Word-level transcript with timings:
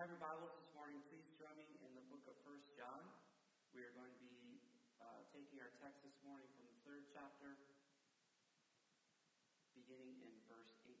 have 0.00 0.08
your 0.08 0.24
Bibles 0.32 0.56
this 0.56 0.72
morning, 0.72 0.96
please 1.12 1.28
join 1.36 1.52
me 1.60 1.76
in 1.84 1.92
the 1.92 2.00
book 2.08 2.24
of 2.24 2.32
First 2.40 2.72
John. 2.72 3.04
We 3.76 3.84
are 3.84 3.92
going 3.92 4.08
to 4.08 4.24
be 4.32 4.56
uh, 4.96 5.28
taking 5.28 5.60
our 5.60 5.68
text 5.76 6.00
this 6.00 6.16
morning 6.24 6.48
from 6.56 6.64
the 6.72 6.78
third 6.88 7.04
chapter, 7.12 7.60
beginning 9.76 10.16
in 10.24 10.32
verse 10.48 10.72
18. 10.88 10.96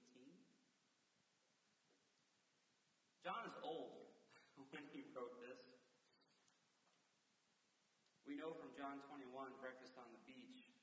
John 3.24 3.48
is 3.48 3.56
old 3.64 4.12
when 4.68 4.84
he 4.92 5.08
wrote 5.16 5.32
this. 5.40 5.64
We 8.28 8.36
know 8.36 8.52
from 8.52 8.76
John 8.76 9.00
21, 9.08 9.32
breakfast 9.64 9.96
on 9.96 10.12
the 10.12 10.20
beach, 10.28 10.76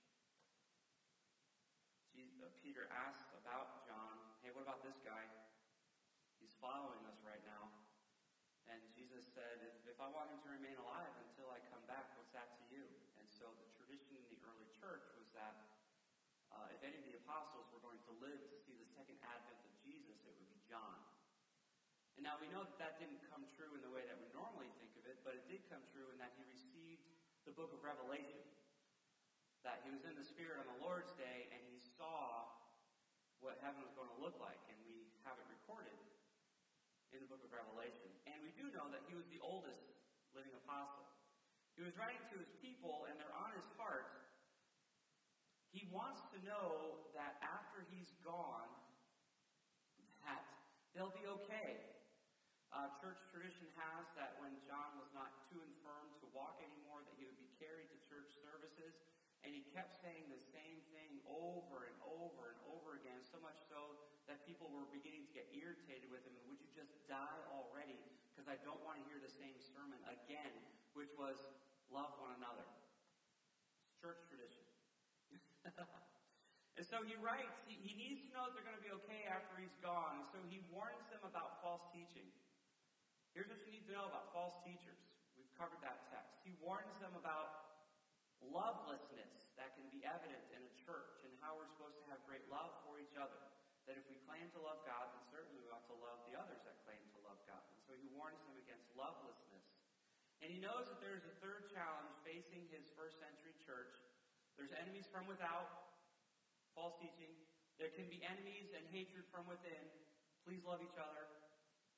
Jesus, 2.17 2.41
uh, 2.41 2.49
Peter 2.65 2.89
asked 2.89 3.29
about 3.37 3.85
John, 3.85 4.17
hey, 4.41 4.49
what 4.57 4.65
about 4.65 4.81
this 4.81 4.97
guy? 5.05 5.21
He's 6.41 6.57
following 6.57 7.05
us 7.05 7.21
right 7.21 7.45
now. 7.45 7.69
And 8.67 8.83
Jesus 8.91 9.26
said, 9.37 9.61
if, 9.61 9.93
if 9.93 9.97
I 10.01 10.09
want 10.09 10.33
him 10.33 10.41
to 10.41 10.49
remain 10.49 10.73
alive 10.81 11.13
until 11.29 11.53
I 11.53 11.61
come 11.69 11.85
back, 11.85 12.09
what's 12.17 12.33
that 12.33 12.57
to 12.57 12.63
you? 12.73 12.89
And 13.21 13.29
so 13.29 13.45
the 13.45 13.69
tradition 13.77 14.17
in 14.17 14.25
the 14.33 14.41
early 14.49 14.65
church 14.81 15.05
was 15.13 15.29
that 15.37 15.77
uh, 16.49 16.73
if 16.73 16.81
any 16.81 16.97
of 16.97 17.05
the 17.05 17.21
apostles 17.21 17.69
were 17.69 17.77
going 17.85 18.01
to 18.09 18.17
live 18.17 18.41
to 18.41 18.57
see 18.65 18.73
the 18.73 18.89
second 18.97 19.21
advent 19.21 19.61
of 19.61 19.73
Jesus, 19.85 20.17
it 20.25 20.33
would 20.33 20.49
be 20.49 20.57
John. 20.65 20.97
And 22.17 22.25
now 22.25 22.41
we 22.41 22.49
know 22.49 22.65
that 22.65 22.81
that 22.81 22.97
didn't 22.97 23.21
come 23.29 23.45
true 23.53 23.77
in 23.77 23.85
the 23.85 23.93
way 23.93 24.09
that 24.09 24.17
we 24.17 24.25
normally 24.33 24.73
think 24.81 24.97
of 24.97 25.05
it, 25.05 25.21
but 25.21 25.37
it 25.37 25.45
did 25.45 25.61
come 25.69 25.85
true 25.93 26.09
in 26.09 26.17
that 26.17 26.33
he 26.33 26.41
received 26.49 27.05
the 27.45 27.53
book 27.53 27.69
of 27.77 27.85
Revelation. 27.85 28.41
That 29.61 29.85
he 29.85 29.93
was 29.93 30.01
in 30.01 30.17
the 30.17 30.25
Spirit 30.25 30.57
on 30.57 30.65
the 30.65 30.81
Lord's 30.81 31.13
day 31.13 31.45
and 31.53 31.61
he 31.69 31.77
saw 31.77 32.41
what 33.37 33.61
heaven 33.61 33.85
was 33.85 33.93
going 33.93 34.09
to 34.09 34.17
look 34.17 34.41
like, 34.41 34.57
and 34.65 34.77
we 34.81 35.13
have 35.29 35.37
it 35.37 35.45
recorded 35.45 35.93
in 37.13 37.21
the 37.21 37.29
book 37.29 37.45
of 37.45 37.53
Revelation. 37.53 38.06
Do 38.57 38.65
know 38.73 38.89
that 38.89 39.05
he 39.05 39.13
was 39.13 39.29
the 39.29 39.37
oldest 39.45 39.85
living 40.33 40.53
apostle. 40.65 41.05
He 41.77 41.85
was 41.85 41.93
writing 41.93 42.17
to 42.33 42.41
his 42.41 42.49
people, 42.57 43.05
and 43.05 43.13
they're 43.21 43.37
on 43.37 43.53
his 43.53 43.69
heart. 43.77 44.09
He 45.69 45.85
wants 45.93 46.25
to 46.33 46.41
know 46.41 47.05
that 47.13 47.37
after 47.45 47.85
he's 47.93 48.09
gone, 48.25 48.65
that 50.25 50.41
they'll 50.97 51.13
be 51.13 51.29
okay. 51.45 51.85
Uh, 52.73 52.89
church 52.97 53.21
tradition 53.29 53.69
has 53.77 54.09
that 54.17 54.41
when 54.41 54.57
John 54.65 54.97
was 54.97 55.13
not 55.13 55.29
too 55.53 55.61
infirm 55.61 56.17
to 56.17 56.25
walk 56.33 56.57
anymore, 56.65 57.05
that 57.05 57.13
he 57.13 57.29
would 57.29 57.37
be 57.37 57.53
carried 57.61 57.93
to 57.93 57.97
church 58.09 58.33
services. 58.41 58.97
And 59.45 59.53
he 59.53 59.61
kept 59.69 60.01
saying 60.01 60.33
the 60.33 60.41
same 60.49 60.81
thing 60.97 61.21
over 61.29 61.85
and 61.85 61.97
over 62.09 62.57
and 62.57 62.59
over 62.73 62.97
again, 62.97 63.21
so 63.21 63.37
much 63.37 63.61
so 63.69 64.01
that 64.25 64.41
people 64.49 64.65
were 64.73 64.89
beginning 64.89 65.29
to 65.29 65.33
get 65.37 65.45
irritated 65.53 66.09
with 66.09 66.25
him. 66.25 66.33
Would 66.49 66.57
you 66.57 66.73
just 66.73 66.91
die 67.05 67.37
already? 67.53 68.01
Because 68.37 68.53
I 68.53 68.61
don't 68.61 68.77
want 68.85 69.01
to 69.01 69.03
hear 69.09 69.17
the 69.17 69.33
same 69.33 69.57
sermon 69.73 69.97
again, 70.05 70.53
which 70.93 71.09
was 71.17 71.33
love 71.89 72.13
one 72.21 72.37
another. 72.37 72.69
It's 73.81 73.97
church 73.97 74.21
tradition. 74.29 74.61
and 76.77 76.85
so 76.85 77.01
he 77.01 77.17
writes, 77.17 77.49
he, 77.65 77.81
he 77.81 77.97
needs 77.97 78.29
to 78.29 78.37
know 78.37 78.45
that 78.45 78.53
they're 78.53 78.69
going 78.69 78.77
to 78.77 78.85
be 78.85 78.93
okay 79.01 79.25
after 79.25 79.57
he's 79.57 79.73
gone. 79.81 80.21
And 80.21 80.29
so 80.29 80.37
he 80.53 80.61
warns 80.69 81.01
them 81.09 81.25
about 81.25 81.65
false 81.65 81.81
teaching. 81.89 82.29
Here's 83.33 83.49
what 83.49 83.57
you 83.65 83.73
need 83.73 83.89
to 83.89 83.97
know 83.97 84.05
about 84.05 84.29
false 84.29 84.53
teachers. 84.61 85.01
We've 85.33 85.49
covered 85.57 85.81
that 85.81 86.05
text. 86.13 86.37
He 86.45 86.53
warns 86.61 86.93
them 87.01 87.17
about 87.17 87.73
lovelessness 88.37 89.33
that 89.57 89.73
can 89.73 89.89
be 89.89 90.05
evident 90.05 90.45
in 90.53 90.61
a 90.61 90.71
church 90.85 91.25
and 91.25 91.33
how 91.41 91.57
we're 91.57 91.65
supposed 91.73 91.97
to 92.05 92.13
have 92.13 92.21
great 92.29 92.45
love 92.53 92.69
for 92.85 93.01
each 93.01 93.17
other 93.17 93.41
that 93.89 93.95
if 93.95 94.05
we 94.11 94.19
claim 94.27 94.45
to 94.51 94.59
love 94.59 94.83
God, 94.83 95.09
then 95.15 95.23
certainly 95.31 95.63
we 95.63 95.71
ought 95.71 95.87
to 95.87 95.95
love 96.03 96.19
the 96.27 96.35
others 96.35 96.59
that 96.67 96.75
So 97.97 98.05
he 98.05 98.13
warns 98.13 98.37
them 98.45 98.53
against 98.61 98.93
lovelessness. 98.93 99.65
And 100.45 100.53
he 100.53 100.61
knows 100.61 100.85
that 100.85 101.01
there's 101.01 101.25
a 101.25 101.33
third 101.41 101.65
challenge 101.73 102.13
facing 102.21 102.69
his 102.69 102.93
first 102.93 103.17
century 103.17 103.57
church. 103.65 103.97
There's 104.53 104.69
enemies 104.77 105.09
from 105.09 105.25
without, 105.25 105.97
false 106.77 106.93
teaching. 107.01 107.33
There 107.81 107.89
can 107.97 108.05
be 108.05 108.21
enemies 108.21 108.69
and 108.77 108.85
hatred 108.93 109.25
from 109.33 109.49
within. 109.49 109.81
Please 110.45 110.61
love 110.61 110.85
each 110.85 110.93
other. 110.93 111.25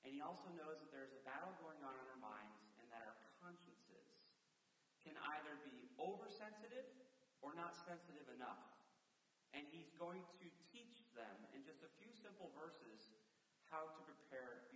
And 0.08 0.16
he 0.16 0.24
also 0.24 0.48
knows 0.56 0.80
that 0.80 0.88
there's 0.96 1.12
a 1.12 1.20
battle 1.28 1.52
going 1.60 1.84
on 1.84 1.92
in 1.92 2.06
our 2.16 2.22
minds 2.24 2.64
and 2.80 2.88
that 2.96 3.04
our 3.04 3.20
consciences 3.44 4.08
can 5.04 5.20
either 5.36 5.60
be 5.68 5.92
oversensitive 6.00 6.88
or 7.44 7.52
not 7.60 7.76
sensitive 7.76 8.32
enough. 8.32 8.64
And 9.52 9.68
he's 9.68 9.92
going 10.00 10.24
to 10.40 10.48
teach 10.72 11.04
them 11.12 11.36
in 11.52 11.60
just 11.68 11.84
a 11.84 11.92
few 12.00 12.08
simple 12.16 12.56
verses 12.56 13.12
how 13.68 13.86
to 13.86 14.02
prepare, 14.02 14.69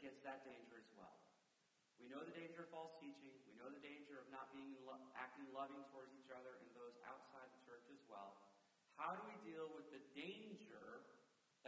against 0.00 0.24
that 0.24 0.40
danger 0.48 0.80
as 0.80 0.88
well. 0.96 1.12
We 2.00 2.08
know 2.08 2.24
the 2.24 2.32
danger 2.32 2.64
of 2.64 2.72
false 2.72 2.96
teaching. 2.96 3.36
We 3.44 3.52
know 3.60 3.68
the 3.68 3.84
danger 3.84 4.16
of 4.16 4.24
not 4.32 4.48
being 4.56 4.72
lo- 4.88 5.04
acting 5.12 5.44
loving 5.52 5.84
towards 5.92 6.16
each 6.16 6.32
other 6.32 6.56
and 6.64 6.72
those 6.72 6.96
outside 7.04 7.52
the 7.52 7.60
church 7.68 7.84
as 7.92 8.00
well. 8.08 8.40
How 8.96 9.12
do 9.12 9.20
we 9.28 9.36
deal 9.44 9.68
with 9.76 9.92
the 9.92 10.00
danger 10.16 11.04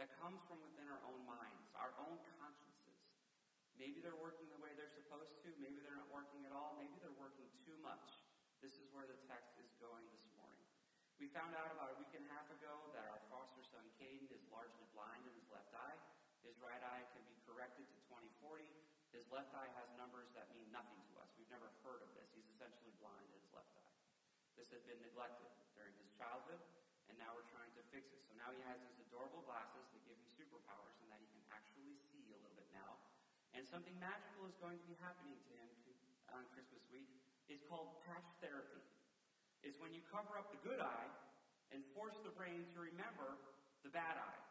that 0.01 0.09
comes 0.17 0.41
from 0.49 0.57
within 0.65 0.89
our 0.89 1.05
own 1.05 1.21
minds, 1.29 1.69
our 1.77 1.93
own 2.01 2.17
consciences? 2.41 2.97
Maybe 3.77 4.01
they're 4.01 4.17
working 4.17 4.49
the 4.49 4.57
way 4.57 4.73
they're 4.73 4.97
supposed 4.97 5.37
to. 5.45 5.53
Maybe 5.61 5.77
they're 5.85 5.97
not 5.97 6.09
working 6.09 6.41
at 6.49 6.53
all. 6.53 6.73
Maybe 6.81 6.97
they're 6.97 7.13
working 7.21 7.45
too 7.61 7.77
much. 7.85 8.17
This 8.65 8.73
is 8.81 8.89
where 8.89 9.05
the 9.05 9.17
text 9.29 9.53
is 9.61 9.69
going 9.77 10.09
this 10.09 10.25
morning. 10.33 10.65
We 11.21 11.29
found 11.29 11.53
out 11.53 11.69
about 11.69 11.93
a 11.93 11.97
week 12.01 12.09
and 12.17 12.25
a 12.25 12.31
half 12.33 12.49
ago 12.49 12.89
that 12.97 13.05
our 13.05 13.21
foster 13.29 13.61
son 13.69 13.85
Caden 14.01 14.33
is 14.33 14.41
largely 14.49 14.89
blind 14.97 15.21
in 15.29 15.33
his 15.37 15.45
left 15.53 15.69
eye. 15.77 16.01
His 16.43 16.59
right 16.59 16.81
eye 16.83 17.07
can 17.15 17.23
be 17.23 17.39
corrected 17.47 17.87
to 17.87 17.97
2040. 18.11 18.67
His 19.15 19.22
left 19.33 19.49
eye 19.57 19.73
has 19.81 19.89
numbers 19.97 20.29
that 20.37 20.45
mean 20.53 20.69
nothing 20.69 21.01
to 21.09 21.13
us. 21.17 21.25
We've 21.41 21.49
never 21.49 21.65
heard 21.81 22.05
of 22.05 22.09
this. 22.13 22.29
He's 22.37 22.45
essentially 22.53 22.93
blind 23.01 23.25
in 23.33 23.41
his 23.41 23.49
left 23.49 23.73
eye. 23.73 23.93
This 24.53 24.69
had 24.69 24.85
been 24.85 25.01
neglected 25.01 25.49
during 25.73 25.97
his 25.97 26.05
childhood, 26.13 26.61
and 27.09 27.17
now 27.17 27.33
we're 27.33 27.49
trying 27.49 27.73
to 27.73 27.83
fix 27.89 28.13
it. 28.13 28.21
So 28.29 28.37
now 28.37 28.53
he 28.53 28.61
has 28.69 28.77
these 28.85 29.01
adorable 29.09 29.41
glasses 29.49 29.89
that 29.89 30.01
give 30.05 30.13
him 30.13 30.29
superpowers 30.37 30.93
and 31.01 31.09
that 31.09 31.17
he 31.17 31.25
can 31.33 31.41
actually 31.49 31.97
see 32.13 32.29
a 32.29 32.37
little 32.45 32.53
bit 32.53 32.69
now. 32.77 33.01
And 33.57 33.65
something 33.65 33.97
magical 33.97 34.45
is 34.45 34.53
going 34.61 34.77
to 34.77 34.85
be 34.85 34.93
happening 35.01 35.41
to 35.41 35.51
him 35.57 35.69
on 36.37 36.45
Christmas 36.53 36.85
week. 36.93 37.09
It's 37.49 37.65
called 37.65 38.05
patch 38.05 38.29
therapy 38.37 38.85
is 39.65 39.73
when 39.81 39.97
you 39.97 40.05
cover 40.13 40.37
up 40.37 40.53
the 40.53 40.61
good 40.61 40.77
eye 40.77 41.09
and 41.73 41.81
force 41.97 42.17
the 42.21 42.33
brain 42.37 42.69
to 42.77 42.85
remember 42.85 43.41
the 43.81 43.89
bad 43.89 44.21
eye. 44.21 44.43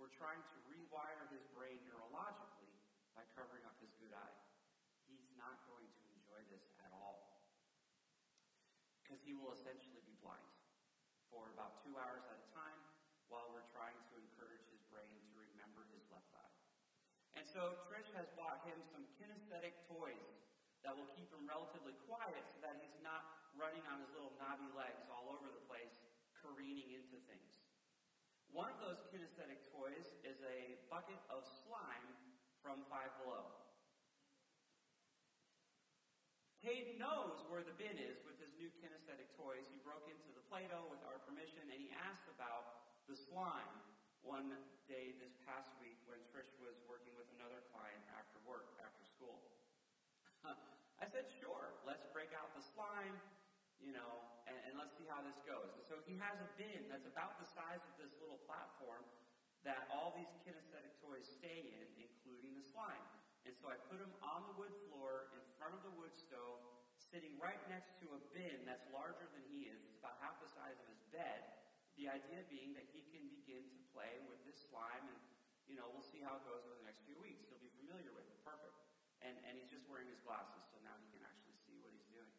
We're 0.00 0.12
trying 0.16 0.40
to 0.40 0.56
rewire 0.72 1.28
his 1.32 1.44
brain 1.52 1.76
neurologically 1.88 2.55
by 3.16 3.24
covering 3.32 3.64
up 3.64 3.74
his 3.80 3.90
good 3.96 4.12
eye. 4.12 4.36
He's 5.08 5.24
not 5.40 5.64
going 5.64 5.88
to 5.88 6.02
enjoy 6.12 6.40
this 6.52 6.68
at 6.84 6.92
all. 6.92 7.40
Because 9.00 9.24
he 9.24 9.32
will 9.32 9.56
essentially 9.56 10.04
be 10.04 10.20
blind 10.20 10.52
for 11.32 11.48
about 11.56 11.80
two 11.80 11.96
hours 11.96 12.22
at 12.28 12.36
a 12.36 12.48
time 12.52 12.80
while 13.32 13.48
we're 13.50 13.66
trying 13.72 13.96
to 14.12 14.14
encourage 14.20 14.62
his 14.68 14.84
brain 14.92 15.16
to 15.32 15.36
remember 15.40 15.88
his 15.96 16.04
left 16.12 16.28
eye. 16.36 16.54
And 17.40 17.44
so 17.48 17.80
Trish 17.88 18.12
has 18.14 18.28
bought 18.36 18.62
him 18.68 18.76
some 18.92 19.08
kinesthetic 19.16 19.74
toys 19.88 20.36
that 20.84 20.92
will 20.92 21.08
keep 21.16 21.32
him 21.32 21.48
relatively 21.48 21.96
quiet 22.06 22.44
so 22.52 22.62
that 22.62 22.78
he's 22.84 23.00
not 23.00 23.24
running 23.56 23.82
on 23.88 24.04
his 24.04 24.12
little 24.12 24.36
knobby 24.36 24.68
legs 24.76 25.08
all 25.08 25.32
over 25.32 25.48
the 25.48 25.64
place, 25.66 25.96
careening 26.36 26.92
into 26.92 27.16
things. 27.26 27.56
One 28.54 28.70
of 28.70 28.78
those 28.78 29.02
kinesthetic 29.10 29.58
toys 29.74 30.06
is 30.22 30.38
a 30.46 30.78
bucket 30.88 31.18
of 31.28 31.44
from 32.66 32.82
Five 32.90 33.14
Below. 33.22 33.46
Cade 36.58 36.98
knows 36.98 37.46
where 37.46 37.62
the 37.62 37.78
bin 37.78 37.94
is 37.94 38.18
with 38.26 38.34
his 38.42 38.50
new 38.58 38.66
kinesthetic 38.82 39.30
toys. 39.38 39.62
He 39.70 39.78
broke 39.86 40.02
into 40.10 40.34
the 40.34 40.42
Play 40.50 40.66
Doh 40.66 40.90
with 40.90 40.98
our 41.06 41.22
permission 41.22 41.62
and 41.70 41.78
he 41.78 41.94
asked 41.94 42.26
about 42.26 42.90
the 43.06 43.14
slime 43.14 43.70
one 44.26 44.50
day 44.90 45.14
this 45.22 45.38
past 45.46 45.70
week 45.78 45.94
when 46.10 46.18
Trish 46.34 46.50
was 46.58 46.74
working 46.90 47.14
with 47.14 47.30
another 47.38 47.62
client 47.70 48.02
after 48.18 48.42
work, 48.42 48.74
after 48.82 49.06
school. 49.14 49.46
I 50.98 51.06
said, 51.06 51.30
sure, 51.38 51.70
let's 51.86 52.10
break 52.10 52.34
out 52.34 52.50
the 52.58 52.66
slime 52.74 53.14
you 53.80 53.92
know, 53.92 54.24
and, 54.48 54.56
and 54.66 54.72
let's 54.80 54.96
see 54.96 55.04
how 55.04 55.20
this 55.20 55.36
goes. 55.44 55.68
And 55.76 55.84
so 55.84 56.00
he 56.08 56.16
has 56.16 56.40
a 56.40 56.48
bin 56.56 56.88
that's 56.88 57.04
about 57.04 57.36
the 57.36 57.48
size 57.48 57.82
of 57.84 57.94
this 58.00 58.12
little 58.18 58.40
platform 58.48 59.04
that 59.66 59.90
all 59.90 60.14
these 60.14 60.30
kinesthetic 60.46 60.94
toys 61.02 61.26
stay 61.26 61.66
in, 61.66 61.86
including 61.98 62.54
the 62.54 62.62
slime. 62.70 63.02
And 63.42 63.52
so 63.58 63.66
I 63.66 63.76
put 63.90 63.98
him 63.98 64.14
on 64.22 64.46
the 64.46 64.54
wood 64.54 64.74
floor 64.86 65.34
in 65.34 65.42
front 65.58 65.74
of 65.74 65.82
the 65.82 65.90
wood 65.98 66.14
stove, 66.14 66.62
sitting 66.98 67.34
right 67.42 67.58
next 67.66 67.98
to 68.02 68.06
a 68.14 68.20
bin 68.30 68.62
that's 68.62 68.86
larger 68.94 69.26
than 69.34 69.42
he 69.50 69.66
is. 69.66 69.78
It's 69.90 69.98
about 69.98 70.18
half 70.22 70.38
the 70.38 70.50
size 70.54 70.78
of 70.78 70.86
his 70.86 71.02
bed. 71.10 71.66
The 71.98 72.06
idea 72.10 72.46
being 72.46 72.78
that 72.78 72.86
he 72.94 73.02
can 73.10 73.26
begin 73.26 73.66
to 73.66 73.78
play 73.90 74.22
with 74.30 74.38
this 74.46 74.58
slime, 74.70 75.02
and 75.10 75.18
you 75.66 75.74
know, 75.74 75.90
we'll 75.90 76.06
see 76.06 76.22
how 76.22 76.38
it 76.38 76.44
goes 76.46 76.62
over 76.62 76.78
the 76.78 76.86
next 76.86 77.02
few 77.02 77.18
weeks. 77.18 77.42
He'll 77.50 77.62
be 77.62 77.72
familiar 77.82 78.14
with 78.14 78.26
it. 78.30 78.38
Perfect. 78.46 78.74
And 79.24 79.34
and 79.48 79.58
he's 79.58 79.70
just 79.72 79.82
wearing 79.90 80.06
his 80.06 80.20
glasses, 80.22 80.62
so 80.70 80.78
now 80.86 80.94
he 81.02 81.08
can 81.10 81.24
actually 81.26 81.56
see 81.66 81.74
what 81.82 81.90
he's 81.90 82.06
doing. 82.12 82.30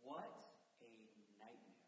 What 0.00 0.30
a 0.80 0.88
nightmare. 1.42 1.82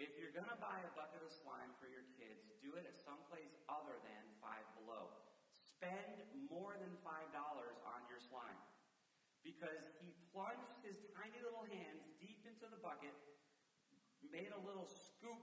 If 0.00 0.16
you're 0.16 0.32
to 0.32 0.58
buy 0.58 0.80
a 0.82 0.92
bucket 0.98 1.22
of 1.22 1.30
slime 1.44 1.70
for 1.78 1.86
your 1.86 2.02
kids, 2.18 2.42
do 2.70 2.78
it 2.78 2.86
at 2.86 2.94
some 3.02 3.18
place 3.26 3.50
other 3.66 3.98
than 4.06 4.22
Five 4.38 4.62
Below. 4.78 5.10
spend 5.58 6.22
more 6.46 6.78
than 6.78 6.94
$5 7.02 7.34
on 7.34 8.00
your 8.06 8.22
slime. 8.22 8.62
Because 9.42 9.90
he 9.98 10.14
plunged 10.30 10.78
his 10.86 10.94
tiny 11.18 11.34
little 11.42 11.66
hands 11.66 12.06
deep 12.22 12.46
into 12.46 12.70
the 12.70 12.78
bucket, 12.78 13.16
made 14.30 14.54
a 14.54 14.62
little 14.62 14.86
scoop, 14.86 15.42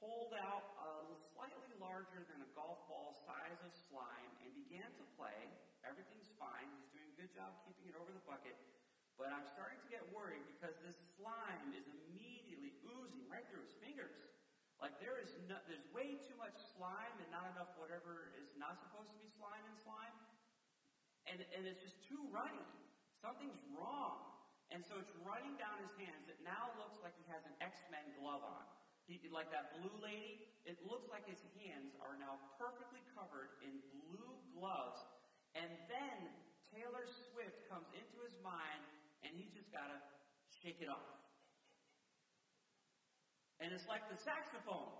pulled 0.00 0.32
out 0.40 0.80
a 0.80 1.12
slightly 1.36 1.76
larger 1.76 2.24
than 2.32 2.40
a 2.40 2.50
golf 2.56 2.88
ball 2.88 3.12
size 3.12 3.60
of 3.60 3.76
slime, 3.76 4.32
and 4.40 4.48
began 4.56 4.88
to 4.96 5.04
play. 5.20 5.36
Everything's 5.84 6.32
fine. 6.40 6.70
He's 6.80 6.88
doing 6.96 7.10
a 7.12 7.16
good 7.20 7.32
job 7.36 7.52
keeping 7.68 7.92
it 7.92 7.96
over 8.00 8.08
the 8.16 8.24
bucket. 8.24 8.56
But 9.20 9.36
I'm 9.36 9.44
starting 9.44 9.76
to 9.84 9.90
get 9.92 10.06
worried 10.16 10.46
because 10.56 10.72
this 10.80 10.96
slime 11.20 11.76
is 11.76 11.84
immediately 11.84 12.72
oozing 12.88 13.28
right 13.28 13.44
through 13.52 13.68
his 13.68 13.76
fingers. 13.82 14.29
Like 14.80 14.96
there 14.96 15.20
is 15.20 15.28
no, 15.44 15.60
there's 15.68 15.84
way 15.92 16.16
too 16.24 16.36
much 16.40 16.56
slime 16.74 17.12
and 17.20 17.28
not 17.28 17.44
enough 17.52 17.68
whatever 17.76 18.32
is 18.40 18.48
not 18.56 18.80
supposed 18.80 19.12
to 19.12 19.18
be 19.20 19.28
slime 19.36 19.60
and 19.68 19.76
slime. 19.84 20.16
And, 21.28 21.36
and 21.52 21.68
it's 21.68 21.84
just 21.84 22.00
too 22.08 22.20
runny. 22.32 22.64
Something's 23.20 23.60
wrong. 23.76 24.24
And 24.72 24.80
so 24.80 24.96
it's 24.96 25.12
running 25.20 25.52
down 25.60 25.76
his 25.84 25.92
hands. 26.00 26.32
It 26.32 26.40
now 26.40 26.72
looks 26.80 26.96
like 27.04 27.12
he 27.20 27.28
has 27.28 27.44
an 27.44 27.52
X-Men 27.60 28.16
glove 28.16 28.40
on. 28.40 28.64
He, 29.04 29.20
like 29.28 29.52
that 29.52 29.76
blue 29.76 29.98
lady, 30.00 30.48
it 30.64 30.80
looks 30.86 31.12
like 31.12 31.28
his 31.28 31.42
hands 31.60 31.92
are 32.00 32.16
now 32.16 32.40
perfectly 32.56 33.04
covered 33.12 33.52
in 33.60 33.84
blue 33.92 34.32
gloves. 34.56 35.02
And 35.58 35.68
then 35.90 36.30
Taylor 36.72 37.04
Swift 37.28 37.66
comes 37.68 37.90
into 37.92 38.22
his 38.22 38.38
mind 38.40 38.86
and 39.26 39.34
he's 39.36 39.52
just 39.52 39.68
got 39.74 39.92
to 39.92 39.98
shake 40.62 40.80
it 40.80 40.88
off. 40.88 41.19
And 43.60 43.68
it's 43.76 43.84
like 43.84 44.08
the 44.08 44.16
saxophone. 44.16 44.96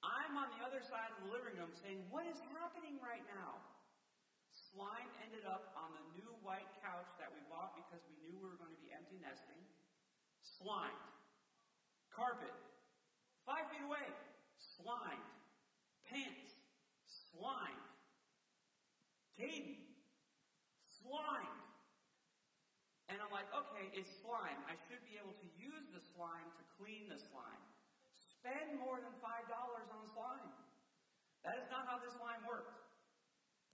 I'm 0.00 0.32
on 0.36 0.48
the 0.52 0.60
other 0.60 0.84
side 0.84 1.08
of 1.16 1.18
the 1.24 1.32
living 1.32 1.56
room 1.56 1.72
saying, 1.80 2.04
What 2.12 2.28
is 2.28 2.36
happening 2.52 3.00
right 3.00 3.24
now? 3.24 3.64
Slime 4.70 5.08
ended 5.24 5.48
up 5.48 5.72
on 5.74 5.90
the 5.96 6.04
new 6.14 6.30
white 6.44 6.68
couch 6.84 7.08
that 7.16 7.32
we 7.32 7.40
bought 7.48 7.72
because 7.74 8.04
we 8.06 8.14
knew 8.22 8.36
we 8.38 8.44
were 8.46 8.60
going 8.60 8.70
to 8.70 8.78
be 8.78 8.92
empty 8.92 9.16
nesting. 9.18 9.58
Slimed. 10.60 11.00
Carpet. 12.12 12.52
Five 13.48 13.66
feet 13.72 13.82
away. 13.82 14.12
Slimed. 14.78 15.26
Pants. 16.06 16.54
Slimed. 17.32 17.82
Caden. 19.40 19.80
Slimed. 21.02 21.60
And 23.10 23.18
I'm 23.18 23.32
like, 23.34 23.50
okay, 23.50 23.90
it's 23.90 24.06
slime. 24.22 24.62
I 24.70 24.78
be 25.10 25.18
able 25.18 25.34
to 25.42 25.50
use 25.58 25.90
the 25.90 25.98
slime 26.14 26.46
to 26.54 26.62
clean 26.78 27.10
the 27.10 27.18
slime. 27.18 27.64
Spend 28.14 28.78
more 28.78 29.02
than 29.02 29.10
$5 29.18 29.26
on 29.50 30.02
slime. 30.14 30.54
That 31.42 31.58
is 31.58 31.66
not 31.66 31.90
how 31.90 31.98
this 31.98 32.14
slime 32.14 32.46
worked. 32.46 32.78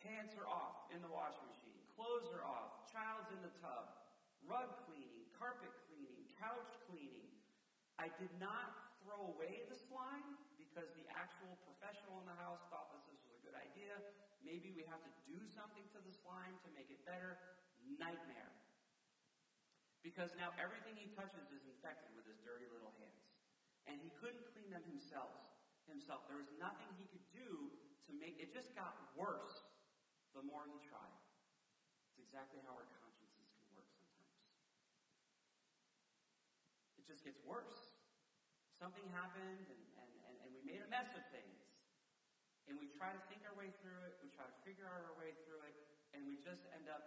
Pants 0.00 0.32
are 0.40 0.48
off 0.48 0.88
in 0.96 1.04
the 1.04 1.12
washing 1.12 1.44
machine. 1.44 1.84
Clothes 1.92 2.32
are 2.32 2.40
off. 2.40 2.88
Child's 2.88 3.28
in 3.36 3.44
the 3.44 3.52
tub. 3.60 3.84
Rug 4.48 4.88
cleaning, 4.88 5.28
carpet 5.36 5.68
cleaning, 5.84 6.24
couch 6.40 6.72
cleaning. 6.88 7.28
I 8.00 8.08
did 8.16 8.32
not 8.40 8.96
throw 9.04 9.36
away 9.36 9.68
the 9.68 9.76
slime 9.92 10.40
because 10.56 10.88
the 10.96 11.04
actual 11.12 11.52
professional 11.68 12.24
in 12.24 12.26
the 12.32 12.38
house 12.40 12.64
thought 12.72 12.96
this 12.96 13.04
was 13.12 13.20
a 13.28 13.40
good 13.44 13.56
idea. 13.60 13.92
Maybe 14.40 14.72
we 14.72 14.88
have 14.88 15.04
to 15.04 15.12
do 15.28 15.36
something 15.52 15.84
to 15.92 16.00
the 16.00 16.14
slime 16.24 16.56
to 16.64 16.68
make 16.72 16.88
it 16.88 17.02
better. 17.04 17.36
Nightmare. 18.00 18.55
Because 20.06 20.30
now 20.38 20.54
everything 20.54 20.94
he 20.94 21.10
touches 21.18 21.50
is 21.50 21.66
infected 21.66 22.14
with 22.14 22.22
his 22.30 22.38
dirty 22.46 22.70
little 22.70 22.94
hands. 23.02 23.26
And 23.90 23.98
he 23.98 24.14
couldn't 24.22 24.46
clean 24.54 24.70
them 24.70 24.86
himself. 24.86 25.34
Himself. 25.90 26.22
There 26.30 26.38
was 26.38 26.46
nothing 26.62 26.94
he 26.94 27.10
could 27.10 27.26
do 27.34 27.74
to 28.06 28.14
make 28.14 28.38
it 28.38 28.54
just 28.54 28.70
got 28.78 28.94
worse 29.18 29.66
the 30.30 30.46
more 30.46 30.62
he 30.70 30.78
tried. 30.86 31.18
It's 32.14 32.22
exactly 32.22 32.62
how 32.62 32.78
our 32.78 32.86
consciences 33.02 33.50
can 33.50 33.66
work 33.74 33.90
sometimes. 33.98 34.30
It 37.02 37.04
just 37.10 37.26
gets 37.26 37.42
worse. 37.42 37.98
Something 38.78 39.10
happened 39.10 39.66
and, 39.66 39.82
and, 39.98 40.12
and, 40.30 40.34
and 40.46 40.50
we 40.54 40.62
made 40.62 40.86
a 40.86 40.90
mess 40.90 41.10
of 41.18 41.26
things. 41.34 41.66
And 42.70 42.78
we 42.78 42.86
try 42.94 43.10
to 43.10 43.22
think 43.26 43.42
our 43.42 43.54
way 43.58 43.74
through 43.82 44.06
it, 44.06 44.14
we 44.22 44.30
try 44.30 44.46
to 44.46 44.56
figure 44.62 44.86
out 44.86 45.02
our 45.02 45.14
way 45.18 45.38
through 45.46 45.62
it, 45.66 45.74
and 46.14 46.26
we 46.26 46.34
just 46.42 46.66
end 46.74 46.90
up 46.90 47.06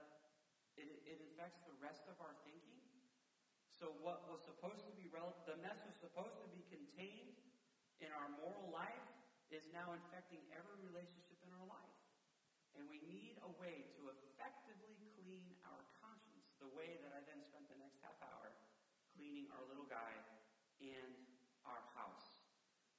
it, 0.80 0.88
it 1.04 1.20
affects 1.20 1.60
the 1.68 1.76
rest 1.84 2.08
of 2.08 2.16
our 2.24 2.32
thinking. 2.48 2.79
So 3.80 3.96
what 4.04 4.28
was 4.28 4.44
supposed 4.44 4.84
to 4.92 4.94
be 5.00 5.08
rel- 5.08 5.40
the 5.48 5.56
mess 5.64 5.80
was 5.88 5.96
supposed 6.04 6.36
to 6.44 6.52
be 6.52 6.68
contained 6.68 7.32
in 8.04 8.12
our 8.12 8.28
moral 8.36 8.68
life 8.68 9.08
is 9.48 9.64
now 9.72 9.96
infecting 9.96 10.44
every 10.52 10.76
relationship 10.84 11.40
in 11.40 11.50
our 11.56 11.64
life. 11.64 11.96
And 12.76 12.92
we 12.92 13.00
need 13.08 13.40
a 13.40 13.52
way 13.56 13.88
to 13.96 14.12
effectively 14.12 15.00
clean 15.16 15.56
our 15.64 15.88
conscience, 16.04 16.52
the 16.60 16.68
way 16.70 17.00
that 17.00 17.16
I 17.16 17.24
then 17.24 17.40
spent 17.40 17.72
the 17.72 17.80
next 17.80 18.04
half 18.04 18.20
hour 18.20 18.52
cleaning 19.16 19.48
our 19.56 19.64
little 19.64 19.88
guy 19.88 20.20
and 20.84 21.16
our 21.64 21.82
house. 21.96 22.36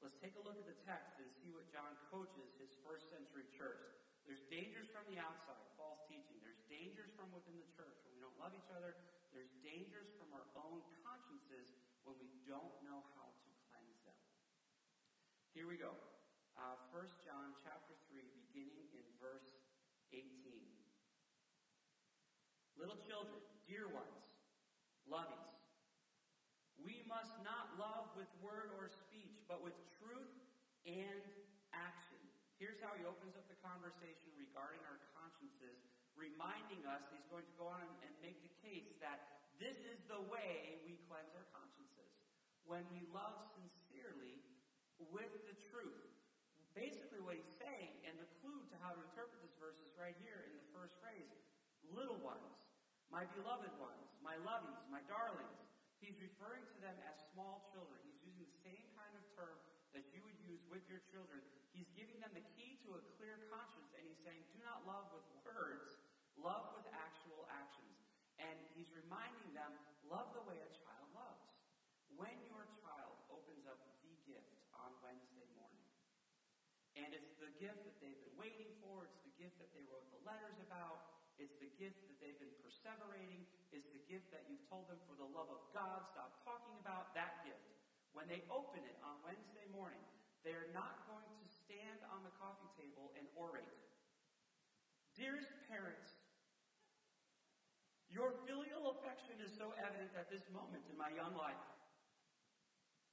Let's 0.01 0.17
take 0.17 0.35
a 0.41 0.43
look 0.43 0.57
at 0.57 0.65
the 0.65 0.77
text 0.81 1.21
and 1.21 1.29
see 1.29 1.53
what 1.53 1.69
John 1.69 1.93
coaches 2.09 2.57
his 2.57 2.73
first 2.81 3.13
century 3.13 3.45
church. 3.53 3.85
There's 4.25 4.41
dangers 4.49 4.89
from 4.89 5.05
the 5.05 5.21
outside, 5.21 5.69
false 5.77 6.01
teaching. 6.09 6.41
There's 6.41 6.61
dangers 6.73 7.13
from 7.13 7.29
within 7.33 7.61
the 7.61 7.69
church 7.69 8.01
when 8.05 8.17
we 8.17 8.21
don't 8.25 8.37
love 8.41 8.57
each 8.57 8.73
other. 8.73 8.97
There's 9.31 9.55
dangers 9.63 10.11
from 10.19 10.35
our 10.35 10.47
own 10.59 10.83
consciences 11.07 11.71
when 12.03 12.19
we 12.19 12.31
don't 12.47 12.75
know 12.83 13.07
how 13.15 13.31
to 13.31 13.51
cleanse 13.71 14.01
them. 14.03 14.19
Here 15.55 15.71
we 15.71 15.79
go. 15.79 15.95
Uh, 16.59 16.77
1 16.91 17.07
John 17.23 17.55
chapter 17.63 17.95
3, 18.11 18.27
beginning 18.51 18.91
in 18.93 19.07
verse 19.23 19.47
18. 20.11 20.27
Little 22.75 22.99
children, 23.07 23.39
dear 23.71 23.87
ones, 23.87 24.25
lovies, 25.07 25.61
we 26.81 27.05
must 27.07 27.37
not 27.45 27.77
love 27.77 28.09
with 28.17 28.29
word 28.41 28.73
or 28.81 28.89
speech, 28.89 29.37
but 29.45 29.61
with 29.61 29.77
truth 30.01 30.33
and 30.89 31.23
action. 31.77 32.19
Here's 32.57 32.81
how 32.81 32.97
he 32.97 33.05
opens 33.05 33.37
up 33.37 33.45
the 33.53 33.61
conversation 33.61 34.33
regarding 34.37 34.81
our 34.89 35.01
reminding 36.21 36.85
us, 36.85 37.01
he's 37.09 37.25
going 37.33 37.49
to 37.49 37.57
go 37.57 37.73
on 37.73 37.89
and 38.05 38.13
make 38.21 38.37
the 38.45 38.55
case 38.61 38.93
that 39.01 39.41
this 39.57 39.77
is 39.89 39.97
the 40.13 40.21
way 40.29 40.85
we 40.85 41.01
cleanse 41.09 41.33
our 41.33 41.49
consciences. 41.57 42.13
When 42.69 42.85
we 42.93 43.01
love 43.11 43.41
sincerely 43.57 44.45
with 45.09 45.33
the 45.49 45.57
truth. 45.73 46.05
Basically, 46.77 47.19
what 47.25 47.41
he's 47.41 47.57
saying, 47.57 47.93
and 48.05 48.15
the 48.21 48.29
clue 48.45 48.61
to 48.69 48.77
how 48.85 48.93
to 48.93 49.01
interpret 49.01 49.41
this 49.41 49.57
verse 49.57 49.81
is 49.81 49.91
right 49.97 50.15
here 50.21 50.45
in 50.45 50.53
the 50.55 50.67
first 50.77 50.95
phrase 51.01 51.33
little 51.97 52.21
ones, 52.23 52.55
my 53.11 53.27
beloved 53.35 53.73
ones, 53.83 54.07
my 54.23 54.39
lovies, 54.47 54.79
my 54.93 55.03
darlings. 55.11 55.59
He's 55.99 56.15
referring 56.23 56.63
to 56.63 56.79
them 56.79 56.95
as 57.11 57.17
small 57.35 57.67
children. 57.75 57.99
He's 58.07 58.23
using 58.23 58.47
the 58.47 58.55
same 58.63 58.87
kind 58.95 59.13
of 59.19 59.25
term 59.35 59.59
that 59.91 60.07
you 60.15 60.23
would 60.23 60.39
use 60.47 60.63
with 60.71 60.87
your 60.87 61.03
children. 61.11 61.43
He's 61.75 61.91
giving 61.99 62.23
them 62.23 62.31
the 62.31 62.47
key 62.55 62.79
to 62.87 62.95
a 62.95 63.03
clear 63.19 63.43
conscience, 63.51 63.91
and 63.99 64.07
he's 64.07 64.23
saying, 64.23 64.41
do 64.55 64.63
not 64.63 64.87
love 64.87 65.11
with 65.11 65.27
words, 65.43 65.90
Love 66.41 66.73
with 66.73 66.89
actual 66.97 67.45
actions. 67.53 67.97
And 68.41 68.57
he's 68.73 68.89
reminding 68.97 69.53
them, 69.53 69.73
love 70.09 70.33
the 70.33 70.45
way 70.49 70.57
a 70.57 70.71
child 70.73 71.09
loves. 71.13 71.45
When 72.17 72.33
your 72.49 72.65
child 72.81 73.17
opens 73.29 73.69
up 73.69 73.81
the 74.01 74.17
gift 74.25 74.57
on 74.77 74.93
Wednesday 75.05 75.45
morning, 75.57 75.85
and 76.97 77.13
it's 77.13 77.37
the 77.37 77.53
gift 77.61 77.85
that 77.85 77.97
they've 78.01 78.19
been 78.25 78.37
waiting 78.41 78.73
for, 78.81 79.05
it's 79.05 79.21
the 79.25 79.37
gift 79.37 79.61
that 79.61 79.69
they 79.77 79.85
wrote 79.89 80.09
the 80.13 80.21
letters 80.25 80.57
about, 80.65 81.13
it's 81.37 81.57
the 81.61 81.73
gift 81.81 82.01
that 82.09 82.17
they've 82.21 82.37
been 82.41 82.57
perseverating, 82.61 83.45
it's 83.73 83.89
the 83.93 84.05
gift 84.09 84.29
that 84.33 84.45
you've 84.49 84.65
told 84.69 84.89
them 84.89 85.01
for 85.09 85.17
the 85.17 85.29
love 85.29 85.49
of 85.49 85.61
God, 85.73 86.05
stop 86.13 86.41
talking 86.45 86.77
about 86.81 87.13
that 87.17 87.41
gift. 87.45 87.65
When 88.13 88.27
they 88.27 88.43
open 88.51 88.83
it 88.83 88.99
on 89.05 89.21
Wednesday 89.23 89.69
morning, 89.71 90.03
they're 90.43 90.73
not 90.73 91.05
going 91.07 91.29
to 91.29 91.47
stand 91.47 92.01
on 92.11 92.25
the 92.25 92.35
coffee 92.41 92.69
table 92.75 93.13
and 93.17 93.29
orate. 93.39 93.77
Dearest 95.15 95.53
parents, 95.69 96.10
your 98.11 98.35
filial 98.47 98.95
affection 98.99 99.39
is 99.43 99.55
so 99.55 99.71
evident 99.79 100.11
at 100.19 100.27
this 100.31 100.43
moment 100.51 100.83
in 100.91 100.99
my 100.99 101.11
young 101.15 101.35
life. 101.39 101.59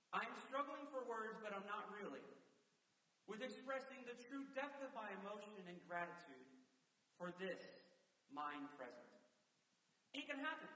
I'm 0.09 0.33
struggling 0.49 0.85
for 0.89 1.05
words, 1.05 1.37
but 1.41 1.53
I'm 1.53 1.65
not 1.69 1.85
really, 1.93 2.23
with 3.29 3.45
expressing 3.45 4.01
the 4.09 4.17
true 4.25 4.43
depth 4.57 4.81
of 4.81 4.89
my 4.97 5.13
emotion 5.21 5.61
and 5.69 5.77
gratitude 5.85 6.49
for 7.21 7.29
this 7.37 7.61
mine 8.33 8.65
present. 8.79 9.11
Ain't 10.17 10.25
gonna 10.25 10.41
happen. 10.41 10.71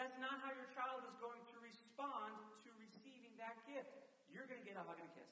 That's 0.00 0.16
not 0.16 0.40
how 0.40 0.48
your 0.56 0.68
child 0.72 1.04
is 1.04 1.16
going 1.20 1.44
to 1.52 1.56
respond 1.60 2.32
to 2.64 2.68
receiving 2.80 3.36
that 3.36 3.52
gift. 3.68 3.92
You're 4.32 4.48
going 4.48 4.64
to 4.64 4.64
get 4.64 4.80
a 4.80 4.84
hug 4.88 4.96
and 4.96 5.04
a 5.04 5.12
kiss. 5.12 5.28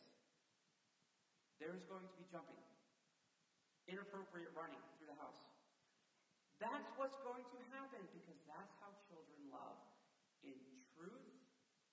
There 1.57 1.73
is 1.73 1.88
going 1.88 2.05
to 2.05 2.15
be 2.21 2.29
jumping, 2.29 2.61
inappropriate 3.88 4.53
running 4.53 4.77
through 5.00 5.09
the 5.09 5.17
house. 5.17 5.48
That's 6.59 6.91
what's 6.99 7.19
going 7.23 7.47
to 7.55 7.61
happen 7.71 8.03
because 8.11 8.38
that's 8.50 8.75
how 8.83 8.91
children 9.07 9.38
love 9.47 9.79
in 10.43 10.59
truth 10.99 11.31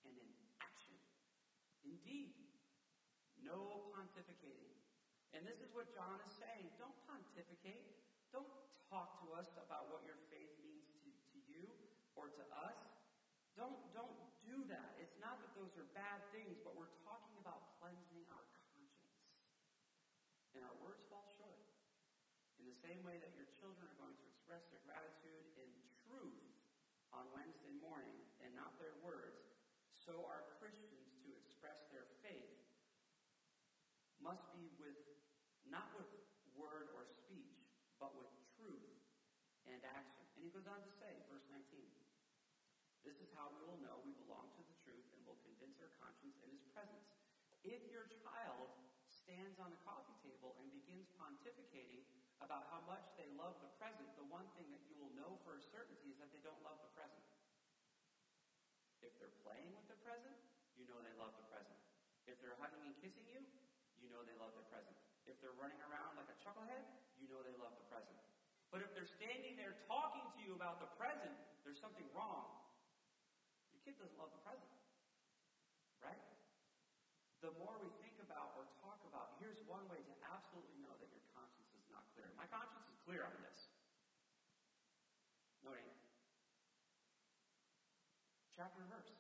and 0.02 0.14
in 0.18 0.30
action. 0.58 0.98
Indeed, 1.86 2.34
no 3.46 3.94
pontificating. 3.94 4.74
And 5.38 5.46
this 5.46 5.62
is 5.62 5.70
what 5.78 5.94
John 5.94 6.18
is 6.26 6.34
saying. 6.42 6.74
Don't 6.82 6.98
pontificate. 7.06 7.94
Don't 8.34 8.50
talk 8.90 9.22
to 9.22 9.38
us 9.38 9.54
about 9.54 9.94
what 9.94 10.02
your 10.02 10.18
faith 10.34 10.50
means 10.66 10.90
to, 11.06 11.14
to 11.14 11.38
you 11.46 11.70
or 12.18 12.34
to 12.34 12.44
us. 12.66 12.82
Don't, 13.54 13.78
don't 13.94 14.18
do 14.42 14.66
that. 14.68 14.98
It's 14.98 15.16
not 15.22 15.38
that 15.46 15.54
those 15.54 15.78
are 15.78 15.86
bad 15.94 16.26
things, 16.34 16.58
but 16.66 16.74
we're 16.74 16.92
talking 17.06 17.38
about 17.38 17.78
cleansing 17.78 18.26
our 18.34 18.46
conscience. 18.50 18.98
And 20.58 20.66
our 20.66 20.78
words 20.82 21.06
fall 21.06 21.30
short. 21.38 21.62
In 22.58 22.66
the 22.66 22.76
same 22.82 23.06
way 23.06 23.22
that 23.22 23.36
your 23.38 23.46
children 23.62 23.86
are 23.86 24.00
going 24.02 24.18
to 24.18 24.35
express 24.46 24.70
their 24.70 24.86
gratitude 24.86 25.42
in 25.58 25.66
truth 26.06 26.46
on 27.10 27.26
Wednesday 27.34 27.74
morning 27.82 28.14
and 28.46 28.54
not 28.54 28.78
their 28.78 28.94
words, 29.02 29.42
so 29.90 30.22
are 30.30 30.46
Christians 30.62 31.18
to 31.26 31.34
express 31.34 31.90
their 31.90 32.06
faith 32.22 32.54
must 34.22 34.46
be 34.54 34.70
with 34.78 35.02
not 35.66 35.90
with 35.98 36.06
word 36.54 36.94
or 36.94 37.10
speech, 37.10 37.58
but 37.98 38.14
with 38.14 38.30
truth 38.54 38.94
and 39.66 39.82
action. 39.82 40.22
And 40.38 40.46
he 40.46 40.54
goes 40.54 40.70
on 40.70 40.78
to 40.78 40.92
say, 41.02 41.10
verse 41.26 41.50
19, 41.50 41.82
this 43.02 43.18
is 43.18 43.34
how 43.34 43.50
we 43.50 43.66
will 43.66 43.82
know 43.82 43.98
we 44.06 44.14
belong 44.30 44.54
to 44.54 44.62
the 44.62 44.78
truth 44.86 45.10
and 45.18 45.26
will 45.26 45.42
convince 45.42 45.82
our 45.82 45.90
conscience 45.98 46.38
in 46.46 46.54
his 46.54 46.62
presence. 46.70 47.18
If 47.66 47.82
your 47.90 48.06
child 48.22 48.70
stands 49.10 49.58
on 49.58 49.74
the 49.74 49.82
coffee 49.82 50.14
table 50.22 50.54
and 50.62 50.70
begins 50.70 51.10
pontificating 51.18 52.06
about 52.46 52.70
how 52.70 52.86
much 52.86 53.02
they 53.18 53.26
love 53.34 53.58
the 53.66 53.72
present, 53.82 54.06
the 54.14 54.30
one 54.30 54.46
thing 54.54 54.70
that 54.70 54.86
you 54.86 54.94
will 55.02 55.10
know 55.18 55.42
for 55.42 55.58
a 55.58 55.62
certainty 55.74 56.14
is 56.14 56.18
that 56.22 56.30
they 56.30 56.40
don't 56.46 56.62
love 56.62 56.78
the 56.86 56.94
present. 56.94 57.26
If 59.02 59.18
they're 59.18 59.34
playing 59.42 59.74
with 59.74 59.90
the 59.90 59.98
present, 60.06 60.38
you 60.78 60.86
know 60.86 61.02
they 61.02 61.14
love 61.18 61.34
the 61.34 61.46
present. 61.50 61.78
If 62.30 62.38
they're 62.42 62.58
hugging 62.62 62.86
and 62.86 62.94
kissing 63.02 63.26
you, 63.26 63.42
you 63.98 64.14
know 64.14 64.22
they 64.22 64.38
love 64.38 64.54
the 64.54 64.66
present. 64.70 64.94
If 65.26 65.42
they're 65.42 65.58
running 65.58 65.82
around 65.82 66.14
like 66.22 66.30
a 66.30 66.38
chucklehead, 66.38 66.86
you 67.18 67.26
know 67.26 67.42
they 67.42 67.58
love 67.58 67.74
the 67.82 67.88
present. 67.90 68.18
But 68.70 68.86
if 68.86 68.94
they're 68.94 69.10
standing 69.18 69.58
there 69.58 69.74
talking 69.90 70.26
to 70.38 70.40
you 70.42 70.54
about 70.54 70.78
the 70.78 70.90
present, 70.98 71.34
there's 71.66 71.82
something 71.82 72.06
wrong. 72.14 72.50
Your 73.74 73.82
kid 73.86 73.98
doesn't 73.98 74.18
love 74.18 74.34
the 74.34 74.42
present. 74.46 74.70
Right? 76.02 76.22
The 77.46 77.54
more 77.62 77.78
we 77.78 77.94
think 78.02 78.18
about 78.26 78.58
or 78.58 78.66
talk 78.82 78.98
about, 79.06 79.38
here's 79.38 79.62
one 79.70 79.86
way 79.86 80.02
to 80.02 80.14
absolutely 80.34 80.82
know 80.82 80.98
that 80.98 81.10
your 81.14 81.22
conscience 81.38 81.70
is 81.78 81.86
not 81.94 82.02
clear. 82.18 82.26
My 82.34 82.50
conscience 82.50 82.90
is 82.90 82.95
clear 83.06 83.22
on 83.22 83.38
this. 83.46 83.60
No, 85.62 85.72
it. 85.78 85.86
Chapter 88.58 88.82
and 88.82 88.90
verse. 88.90 89.14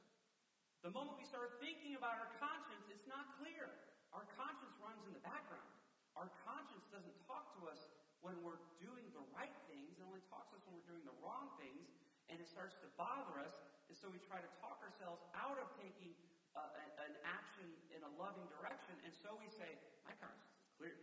The 0.82 0.94
moment 0.94 1.18
we 1.22 1.26
start 1.26 1.58
thinking 1.62 1.98
about 1.98 2.18
our 2.18 2.34
conscience, 2.42 2.86
it's 2.90 3.06
not 3.06 3.30
clear. 3.42 3.70
Our 4.14 4.26
conscience 4.38 4.74
runs 4.82 5.02
in 5.06 5.14
the 5.14 5.22
background. 5.22 5.70
Our 6.18 6.30
conscience 6.46 6.86
doesn't 6.90 7.18
talk 7.30 7.54
to 7.58 7.70
us 7.70 7.90
when 8.26 8.42
we're 8.42 8.62
doing 8.82 9.06
the 9.14 9.22
right 9.38 9.54
things, 9.70 9.98
it 9.98 10.06
only 10.06 10.24
talks 10.34 10.50
to 10.50 10.58
us 10.58 10.64
when 10.66 10.74
we're 10.82 10.90
doing 10.90 11.06
the 11.06 11.14
wrong 11.22 11.54
things, 11.62 11.94
and 12.32 12.42
it 12.42 12.50
starts 12.50 12.74
to 12.82 12.90
bother 12.98 13.38
us, 13.38 13.54
and 13.86 13.94
so 13.94 14.10
we 14.10 14.18
try 14.26 14.42
to 14.42 14.52
talk 14.58 14.82
ourselves 14.82 15.22
out 15.38 15.62
of 15.62 15.70
taking 15.78 16.10
uh, 16.58 17.06
an 17.06 17.14
action 17.22 17.70
in 17.94 18.02
a 18.02 18.12
loving 18.18 18.50
direction, 18.50 18.98
and 19.06 19.14
so 19.14 19.38
we 19.38 19.46
say, 19.52 19.78
My 20.08 20.16
conscience 20.18 20.58
is 20.58 20.70
clear. 20.80 20.98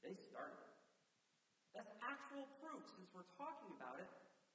They 0.00 0.16
started. 0.16 0.73
That's 1.74 1.90
actual 2.06 2.46
proof, 2.62 2.86
since 2.94 3.10
we're 3.10 3.26
talking 3.34 3.74
about 3.74 3.98
it, 3.98 4.06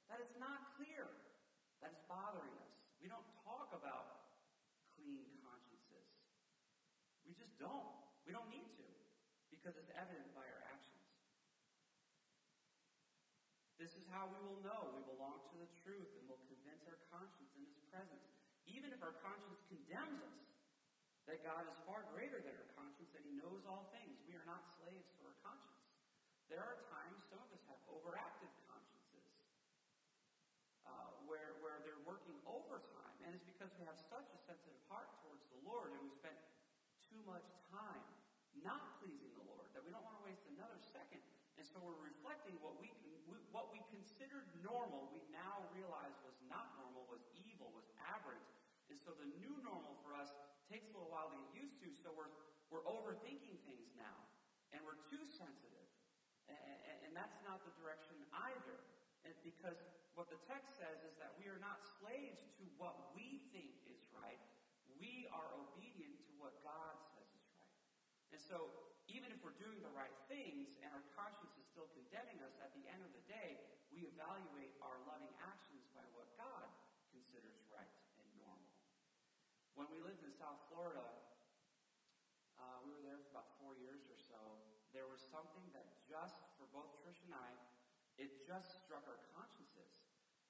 that 0.08 0.24
it's 0.24 0.40
not 0.40 0.72
clear, 0.80 1.04
that 1.84 1.92
it's 1.92 2.04
bothering 2.08 2.56
us. 2.64 2.72
We 3.04 3.12
don't 3.12 3.28
talk 3.44 3.68
about 3.76 4.32
clean 4.96 5.28
consciences. 5.44 6.08
We 7.28 7.36
just 7.36 7.52
don't. 7.60 7.92
We 8.24 8.32
don't 8.32 8.48
need 8.48 8.72
to 8.80 8.88
because 9.52 9.76
it's 9.76 9.92
evident 9.92 10.32
by 10.32 10.48
our 10.48 10.64
actions. 10.72 11.04
This 13.76 13.92
is 13.96 14.04
how 14.08 14.28
we 14.32 14.40
will 14.40 14.60
know 14.64 14.92
we 14.96 15.04
belong 15.04 15.44
to 15.52 15.56
the 15.60 15.68
truth 15.84 16.08
and 16.16 16.24
will 16.24 16.40
convince 16.48 16.84
our 16.88 17.00
conscience 17.12 17.52
in 17.56 17.64
His 17.68 17.76
presence. 17.92 18.24
Even 18.64 18.92
if 18.92 19.00
our 19.04 19.16
conscience 19.20 19.60
condemns 19.68 20.20
us, 20.24 20.40
that 21.28 21.44
God 21.44 21.68
is 21.68 21.76
far 21.84 22.08
greater 22.12 22.40
than 22.40 22.56
our 22.56 22.70
conscience 22.76 23.12
and 23.12 23.24
He 23.24 23.36
knows 23.36 23.64
all 23.68 23.88
things. 23.92 24.16
We 24.24 24.36
are 24.36 24.48
not 24.48 24.64
slaves. 24.80 25.19
There 26.50 26.58
are 26.58 26.82
times 26.90 27.22
some 27.30 27.38
of 27.38 27.48
us 27.54 27.62
have 27.70 27.78
overactive 27.86 28.50
consciences 28.66 29.22
uh, 30.82 31.14
where, 31.30 31.54
where 31.62 31.78
they're 31.86 32.02
working 32.02 32.34
overtime, 32.42 33.16
and 33.22 33.38
it's 33.38 33.46
because 33.46 33.70
we 33.78 33.86
have 33.86 33.94
such 34.10 34.26
a 34.34 34.38
sensitive 34.50 34.82
heart 34.90 35.06
towards 35.22 35.46
the 35.54 35.62
Lord 35.62 35.94
and 35.94 36.02
we 36.02 36.10
spent 36.10 36.34
too 37.06 37.22
much 37.22 37.46
time 37.70 38.02
not 38.66 38.98
pleasing 38.98 39.30
the 39.38 39.46
Lord, 39.46 39.70
that 39.78 39.86
we 39.86 39.94
don't 39.94 40.02
want 40.02 40.18
to 40.18 40.24
waste 40.26 40.42
another 40.50 40.74
second. 40.90 41.22
And 41.54 41.62
so 41.62 41.78
we're 41.78 42.02
reflecting 42.02 42.58
what 42.58 42.74
we, 42.82 42.90
what 43.54 43.70
we 43.70 43.78
considered 43.94 44.50
normal, 44.58 45.06
we 45.14 45.22
now 45.30 45.62
realize 45.70 46.18
was 46.26 46.34
not 46.50 46.74
normal, 46.82 47.06
was 47.06 47.22
evil, 47.46 47.70
was 47.78 47.86
aberrant. 48.10 48.42
And 48.90 48.98
so 48.98 49.14
the 49.14 49.30
new 49.38 49.54
normal 49.62 50.02
for 50.02 50.18
us 50.18 50.34
takes 50.66 50.90
a 50.90 50.98
little 50.98 51.14
while 51.14 51.30
to 51.30 51.38
get 51.54 51.62
used 51.62 51.78
to, 51.86 51.88
so 51.94 52.10
we're, 52.10 52.32
we're 52.74 52.82
overthinking 52.90 53.62
things 53.62 53.94
now. 53.94 54.18
And 54.74 54.82
we're 54.82 54.98
too 55.10 55.22
sensitive. 55.30 55.86
And, 56.50 56.99
and, 57.10 57.18
that's 57.18 57.42
not 57.42 57.58
the 57.66 57.74
direction 57.82 58.14
either. 58.54 58.78
And 59.26 59.34
because 59.42 59.74
what 60.14 60.30
the 60.30 60.38
text 60.46 60.78
says 60.78 61.02
is 61.02 61.18
that 61.18 61.34
we 61.42 61.50
are 61.50 61.58
not 61.58 61.82
slaves 61.98 62.38
to 62.62 62.64
what 62.78 62.94
we 63.18 63.42
think 63.50 63.74
is 63.90 63.98
right. 64.14 64.38
We 65.02 65.26
are 65.34 65.50
obedient 65.58 66.22
to 66.30 66.32
what 66.38 66.54
God 66.62 66.94
says 67.10 67.26
is 67.34 67.46
right. 67.58 67.74
and 68.30 68.40
so, 68.40 68.70
even 69.10 69.26
if 69.34 69.42
we're 69.42 69.58
doing 69.58 69.82
the 69.82 69.90
right 69.90 70.14
things 70.30 70.70
and 70.86 70.94
our 70.94 71.02
conscience 71.18 71.50
is 71.58 71.66
still 71.66 71.90
condemning 71.98 72.38
us, 72.46 72.54
at 72.62 72.70
the 72.78 72.86
end 72.86 73.02
of 73.02 73.10
the 73.10 73.24
day, 73.26 73.58
we 73.90 74.06
evaluate 74.06 74.70
our 74.78 75.02
loving 75.02 75.34
actions 75.42 75.82
by 75.90 76.06
what 76.14 76.30
God 76.38 76.70
considers 77.10 77.58
right 77.74 77.90
and 78.22 78.30
normal. 78.38 78.70
When 79.74 79.90
we 79.90 79.98
lived 79.98 80.22
in 80.22 80.30
South 80.38 80.62
Florida, 80.70 81.02
uh, 82.62 82.78
we 82.86 82.94
were 82.94 83.02
there 83.02 83.18
for 83.18 83.42
about 83.42 83.50
four 83.58 83.74
years 83.82 84.06
or 84.06 84.18
so. 84.30 84.38
There 84.94 85.10
was 85.10 85.18
something 85.26 85.66
that 85.74 85.90
just, 86.06 86.38
for 86.54 86.70
both 86.70 86.90
Trish 87.02 87.18
and 87.26 87.34
I, 87.34 87.50
it 88.20 88.44
just 88.44 88.84
struck 88.84 89.02
our 89.08 89.16
consciences. 89.32 89.88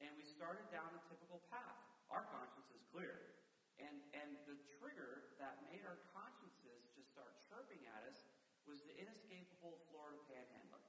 And 0.02 0.10
we 0.18 0.26
started 0.26 0.66
down 0.74 0.90
a 0.90 1.00
typical 1.06 1.38
path. 1.54 1.78
Our 2.10 2.26
conscience 2.34 2.66
is 2.74 2.82
clear. 2.90 3.38
And, 3.78 3.96
and 4.12 4.36
the 4.44 4.58
trigger 4.76 5.30
that 5.38 5.62
made 5.70 5.86
our 5.86 5.96
consciences 6.10 6.90
just 6.92 7.08
start 7.14 7.38
chirping 7.46 7.80
at 7.86 8.02
us 8.10 8.18
was 8.66 8.82
the 8.84 8.92
inescapable 8.98 9.78
Florida 9.88 10.18
panhandling. 10.28 10.84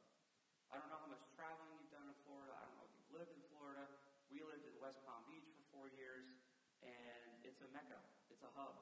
I 0.73 0.79
don't 0.79 0.89
know 0.89 0.99
how 1.03 1.11
much 1.11 1.23
traveling 1.37 1.71
you've 1.77 1.93
done 1.93 2.07
in 2.07 2.17
Florida. 2.25 2.51
I 2.55 2.63
don't 2.65 2.75
know 2.79 2.87
if 2.87 2.95
you've 2.97 3.13
lived 3.15 3.33
in 3.35 3.43
Florida. 3.53 3.83
We 4.31 4.39
lived 4.43 4.63
in 4.63 4.75
West 4.79 5.03
Palm 5.03 5.23
Beach 5.27 5.47
for 5.51 5.63
four 5.71 5.87
years, 5.99 6.27
and 6.83 7.31
it's 7.43 7.59
a 7.59 7.69
mecca. 7.75 7.99
It's 8.31 8.43
a 8.43 8.51
hub 8.55 8.79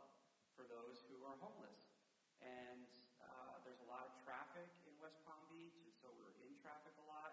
for 0.54 0.66
those 0.70 1.02
who 1.10 1.18
are 1.26 1.34
homeless. 1.42 1.90
And 2.46 2.86
uh, 3.20 3.60
there's 3.66 3.82
a 3.82 3.90
lot 3.90 4.06
of 4.06 4.14
traffic 4.22 4.70
in 4.86 4.94
West 5.02 5.18
Palm 5.26 5.42
Beach, 5.50 5.76
and 5.82 5.92
so 5.98 6.14
we're 6.18 6.34
in 6.46 6.54
traffic 6.62 6.94
a 7.02 7.06
lot. 7.10 7.29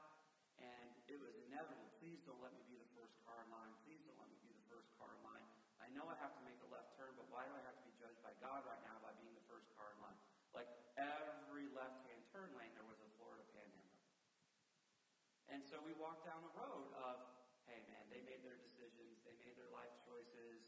And 0.63 0.89
it 1.09 1.19
was 1.21 1.35
inevitable. 1.49 1.89
Please 2.01 2.23
don't 2.25 2.41
let 2.41 2.53
me 2.57 2.63
be 2.69 2.77
the 2.81 2.91
first 2.97 3.17
car 3.29 3.41
in 3.45 3.49
line. 3.53 3.73
Please 3.85 4.01
don't 4.09 4.17
let 4.17 4.29
me 4.33 4.39
be 4.45 4.53
the 4.53 4.67
first 4.73 4.89
car 4.97 5.13
in 5.13 5.21
line. 5.27 5.47
I 5.83 5.93
know 5.93 6.09
I 6.09 6.17
have 6.19 6.33
to 6.35 6.43
make 6.43 6.59
a 6.65 6.69
left 6.73 6.97
turn, 6.97 7.13
but 7.15 7.29
why 7.29 7.45
do 7.45 7.53
I 7.53 7.63
have 7.63 7.77
to 7.77 7.85
be 7.85 7.95
judged 8.01 8.19
by 8.25 8.33
God 8.41 8.65
right 8.65 8.81
now 8.83 8.97
by 9.05 9.13
being 9.21 9.37
the 9.37 9.47
first 9.47 9.69
car 9.77 9.93
in 9.93 9.99
line? 10.01 10.19
Like 10.57 10.69
every 10.97 11.69
left-hand 11.77 12.23
turn 12.33 12.49
lane, 12.57 12.73
there 12.73 12.89
was 12.89 12.97
a 13.05 13.11
Florida 13.21 13.45
panhandler. 13.53 14.01
And 15.53 15.61
so 15.63 15.79
we 15.85 15.93
walked 15.95 16.25
down 16.27 16.41
the 16.43 16.55
road 16.57 16.91
of, 16.97 17.23
hey 17.69 17.85
man, 17.87 18.03
they 18.09 18.25
made 18.25 18.41
their 18.43 18.57
decisions, 18.57 19.21
they 19.23 19.37
made 19.39 19.55
their 19.55 19.71
life 19.71 19.93
choices. 20.09 20.65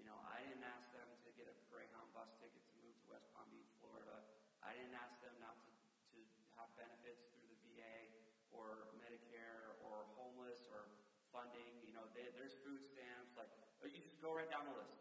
You 0.00 0.08
know, 0.08 0.16
I 0.24 0.40
didn't 0.44 0.64
ask 0.64 0.88
them 0.92 1.08
to 1.24 1.28
get 1.36 1.46
a 1.46 1.54
Greyhound 1.68 2.10
bus 2.16 2.32
ticket 2.40 2.64
to 2.64 2.74
move 2.80 2.96
to 3.00 3.06
West 3.12 3.28
Palm 3.36 3.48
Beach, 3.52 3.70
Florida. 3.80 4.24
I 4.64 4.74
didn't 4.74 4.96
ask 4.96 5.14
them 5.22 5.36
not 5.38 5.56
to, 5.62 5.70
to 6.16 6.20
have 6.58 6.68
benefits 6.74 7.28
through 7.32 7.46
the 7.48 7.58
VA 7.64 7.96
or 8.50 8.92
Medicare 8.98 9.78
or 9.84 10.08
homeless 10.16 10.64
or 10.72 10.90
funding. 11.28 11.84
You 11.84 11.92
know, 11.92 12.08
they, 12.16 12.28
there's 12.34 12.56
food 12.64 12.82
stamps. 12.82 13.36
Like, 13.36 13.52
you 13.86 14.02
just 14.02 14.15
go 14.26 14.34
right 14.34 14.50
down 14.50 14.66
the 14.66 14.74
list. 14.74 14.98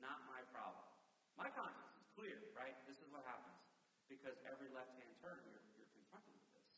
Not 0.00 0.24
my 0.24 0.40
problem. 0.48 0.88
My 1.36 1.52
conscience 1.52 1.92
is 2.00 2.08
clear, 2.16 2.40
right? 2.56 2.72
This 2.88 2.96
is 2.96 3.08
what 3.12 3.20
happens. 3.28 3.60
Because 4.08 4.40
every 4.48 4.72
left-hand 4.72 5.12
turn, 5.20 5.44
you're, 5.52 5.60
you're 5.76 5.92
confronted 5.92 6.32
with 6.32 6.48
this. 6.56 6.72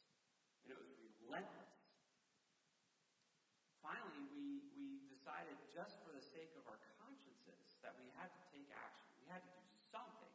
And 0.66 0.74
it 0.74 0.78
was 0.82 1.14
relentless. 1.22 1.70
Finally, 3.78 4.26
we, 4.34 4.66
we 4.74 5.06
decided 5.06 5.54
just 5.70 6.02
for 6.02 6.10
the 6.10 6.22
sake 6.34 6.50
of 6.58 6.66
our 6.66 6.82
consciences 6.98 7.78
that 7.86 7.94
we 7.94 8.10
had 8.18 8.30
to 8.34 8.42
take 8.50 8.66
action. 8.74 9.06
We 9.22 9.30
had 9.30 9.42
to 9.46 9.52
do 9.54 9.66
something. 9.94 10.34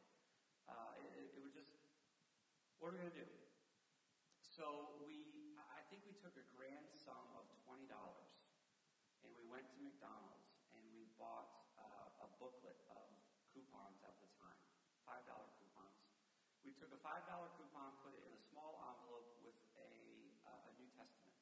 Uh, 0.67 0.95
it, 0.99 1.35
it 1.35 1.41
was 1.43 1.51
just, 1.51 1.75
what 2.79 2.91
are 2.91 2.95
we 2.95 3.03
going 3.03 3.11
to 3.11 3.19
do? 3.19 3.29
So 4.39 4.95
we, 5.03 5.55
I 5.75 5.83
think 5.91 6.07
we 6.07 6.15
took 6.23 6.33
a 6.39 6.45
grand 6.55 6.87
sum 7.03 7.23
of 7.35 7.45
$20 7.67 7.87
and 7.87 9.31
we 9.35 9.45
went 9.47 9.67
to 9.75 9.79
McDonald's 9.83 10.46
bought 11.17 11.49
uh, 11.81 12.25
a 12.25 12.27
booklet 12.37 12.77
of 12.93 13.05
coupons 13.53 13.99
at 14.05 14.13
the 14.21 14.29
time, 14.37 14.61
$5 15.09 15.25
coupons. 15.25 15.97
We 16.61 16.73
took 16.77 16.93
a 16.93 17.01
$5 17.01 17.25
coupon, 17.57 17.89
put 18.05 18.13
it 18.13 18.21
in 18.21 18.33
a 18.33 18.41
small 18.53 18.77
envelope 18.85 19.29
with 19.41 19.57
a, 19.81 19.91
uh, 20.45 20.69
a 20.69 20.71
New 20.77 20.89
Testament 20.93 21.37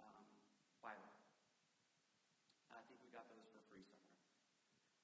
um, 0.00 0.24
Bible. 0.80 1.12
And 2.72 2.80
I 2.80 2.82
think 2.88 3.04
we 3.04 3.12
got 3.12 3.28
those 3.28 3.44
for 3.52 3.60
free 3.68 3.84
somewhere. 3.84 4.20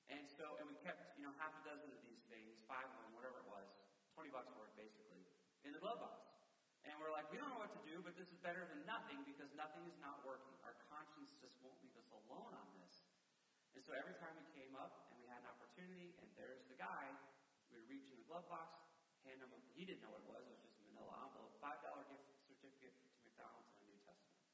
And 0.09 0.25
so, 0.33 0.57
and 0.57 0.65
we 0.71 0.77
kept, 0.81 1.19
you 1.21 1.29
know, 1.29 1.35
half 1.37 1.53
a 1.61 1.63
dozen 1.67 1.93
of 1.93 2.01
these 2.09 2.25
things, 2.33 2.57
five 2.65 2.89
of 2.89 2.97
them, 3.05 3.13
whatever 3.13 3.43
it 3.43 3.49
was, 3.53 3.69
20 4.17 4.33
bucks 4.33 4.49
worth 4.57 4.73
basically, 4.81 5.21
in 5.67 5.77
the 5.77 5.83
glove 5.83 6.01
box. 6.01 6.25
And 6.87 6.95
we're 7.03 7.11
like, 7.11 7.27
we 7.35 7.37
don't 7.43 7.51
know 7.51 7.59
what 7.59 7.75
to 7.75 7.83
do, 7.83 7.99
but 8.07 8.15
this 8.15 8.31
is 8.31 8.39
better 8.47 8.63
than 8.71 8.87
nothing 8.87 9.19
because 9.27 9.51
nothing 9.59 9.83
is 9.91 9.99
not 9.99 10.23
working. 10.23 10.55
Our 10.63 10.79
conscience 10.87 11.35
just 11.43 11.59
won't 11.59 11.75
leave 11.83 11.99
us 11.99 12.07
alone 12.15 12.55
on 12.55 12.66
and 13.77 13.85
so 13.85 13.93
every 13.93 14.17
time 14.17 14.33
we 14.41 14.49
came 14.57 14.73
up 14.73 15.13
and 15.13 15.21
we 15.21 15.29
had 15.29 15.45
an 15.45 15.53
opportunity, 15.53 16.17
and 16.25 16.33
there's 16.33 16.65
the 16.73 16.81
guy, 16.81 17.13
we 17.69 17.77
would 17.77 17.85
reach 17.93 18.09
in 18.09 18.17
the 18.17 18.25
glove 18.25 18.49
box, 18.49 18.73
hand 19.29 19.37
him, 19.37 19.53
a, 19.53 19.61
he 19.77 19.85
didn't 19.85 20.01
know 20.01 20.17
what 20.17 20.25
it 20.25 20.31
was, 20.33 20.49
it 20.49 20.57
was 20.57 20.65
just 20.65 20.81
a 20.81 20.85
manila 20.89 21.13
envelope, 21.29 21.53
$5 21.61 21.85
gift 22.09 22.25
certificate 22.49 22.97
to 22.97 23.21
McDonald's 23.29 23.69
and 23.77 23.85
a 23.85 23.89
New 23.93 24.01
Testament. 24.01 24.49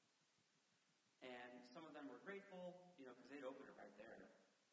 And 1.22 1.52
some 1.70 1.86
of 1.86 1.94
them 1.94 2.10
were 2.10 2.18
grateful, 2.26 2.74
you 2.98 3.06
know, 3.06 3.14
because 3.14 3.30
they'd 3.30 3.46
open 3.46 3.62
it 3.62 3.78
right 3.78 3.94
there. 3.94 4.26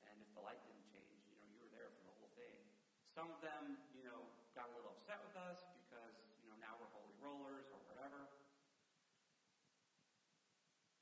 And 0.10 0.18
if 0.18 0.34
the 0.34 0.42
light 0.42 0.58
didn't 0.66 0.90
change, 0.90 1.30
you 1.30 1.38
know, 1.38 1.46
you 1.46 1.62
were 1.62 1.70
there 1.70 1.94
for 1.94 2.10
the 2.10 2.14
whole 2.18 2.34
thing. 2.34 2.58
Some 3.14 3.30
of 3.30 3.38
them, 3.46 3.78
you 3.94 4.02
know, 4.02 4.34
got 4.58 4.66
a 4.66 4.74
little 4.74 4.98
upset 4.98 5.22
with 5.30 5.38
us 5.38 5.62
because, 5.78 6.26
you 6.42 6.50
know, 6.50 6.58
now 6.58 6.74
we're 6.82 6.90
holy 6.90 7.14
rollers 7.22 7.70
or 7.70 7.78
whatever. 7.86 8.26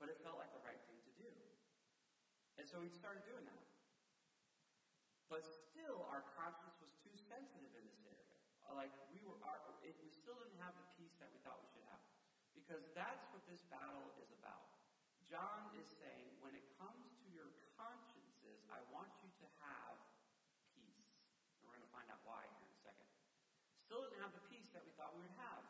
But 0.04 0.12
it 0.12 0.20
felt 0.20 0.36
like 0.36 0.51
the 0.51 0.60
right 0.68 0.84
thing 0.92 1.00
to 1.00 1.13
do. 1.16 1.32
And 2.58 2.66
so 2.77 2.86
we 2.86 2.93
started 2.93 3.25
doing 3.25 3.41
that. 3.50 3.65
But 5.34 5.41
still, 5.41 6.05
our 6.13 6.22
conscience 6.38 6.77
was 6.77 6.93
too 7.01 7.10
sensitive 7.25 7.74
in 7.74 7.81
this 7.89 8.05
area. 8.05 8.38
Like, 8.69 8.93
we 9.10 9.17
were, 9.25 9.34
our, 9.50 9.57
it, 9.81 9.98
we 9.98 10.13
still 10.13 10.38
didn't 10.38 10.62
have 10.62 10.77
the 10.77 10.86
peace 10.93 11.17
that 11.17 11.25
we 11.34 11.41
thought 11.41 11.57
we 11.57 11.65
should 11.74 11.81
have. 11.89 11.98
Because 12.53 12.86
that's 12.93 13.25
what 13.34 13.41
this 13.50 13.65
battle 13.74 14.13
is 14.22 14.29
about. 14.29 14.77
John 15.25 15.74
is 15.74 15.89
saying, 15.89 16.38
when 16.46 16.53
it 16.53 16.69
comes 16.77 17.17
to 17.25 17.27
your 17.34 17.50
consciences, 17.74 18.62
I 18.69 18.77
want 18.93 19.10
you 19.25 19.34
to 19.41 19.48
have 19.57 19.98
peace. 20.77 21.17
And 21.57 21.65
we're 21.65 21.81
going 21.81 21.89
to 21.89 21.96
find 21.98 22.05
out 22.13 22.22
why 22.29 22.46
here 22.46 22.62
in 22.62 22.77
a 22.77 22.81
second. 22.86 23.10
Still 23.89 24.05
didn't 24.05 24.22
have 24.22 24.38
the 24.38 24.46
peace 24.53 24.69
that 24.77 24.86
we 24.86 24.93
thought 24.93 25.17
we 25.17 25.25
would 25.25 25.39
have. 25.41 25.65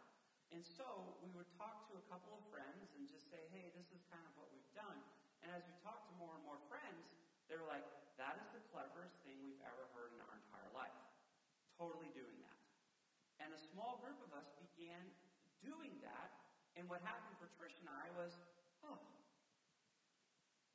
And 0.52 0.60
so 0.60 1.16
we 1.24 1.32
would 1.32 1.48
talk 1.56 1.88
to 1.88 1.96
a 1.96 2.04
couple 2.12 2.36
of 2.36 2.44
friends 2.52 2.92
and 3.00 3.08
just 3.08 3.32
say, 3.32 3.40
hey, 3.56 3.72
this 3.72 3.96
is 3.96 4.04
kind 4.12 4.28
of 4.28 4.36
what 4.36 4.52
we've 4.52 4.76
done. 4.76 5.00
And 5.44 5.54
as 5.54 5.64
we 5.64 5.76
talked 5.80 6.10
to 6.10 6.14
more 6.18 6.34
and 6.34 6.44
more 6.44 6.60
friends, 6.68 7.08
they 7.48 7.56
were 7.56 7.68
like, 7.68 7.84
that 8.20 8.36
is 8.42 8.48
the 8.52 8.64
cleverest 8.74 9.16
thing 9.24 9.40
we've 9.44 9.62
ever 9.64 9.88
heard 9.96 10.12
in 10.12 10.20
our 10.26 10.36
entire 10.36 10.72
life. 10.76 11.00
Totally 11.80 12.12
doing 12.12 12.38
that. 12.44 12.60
And 13.40 13.54
a 13.54 13.62
small 13.72 14.02
group 14.02 14.18
of 14.26 14.34
us 14.34 14.50
began 14.58 15.00
doing 15.62 16.02
that. 16.02 16.34
And 16.76 16.86
what 16.90 17.02
happened 17.06 17.38
for 17.38 17.50
Trish 17.58 17.78
and 17.82 17.90
I 17.90 18.10
was, 18.14 18.34
oh, 18.86 18.98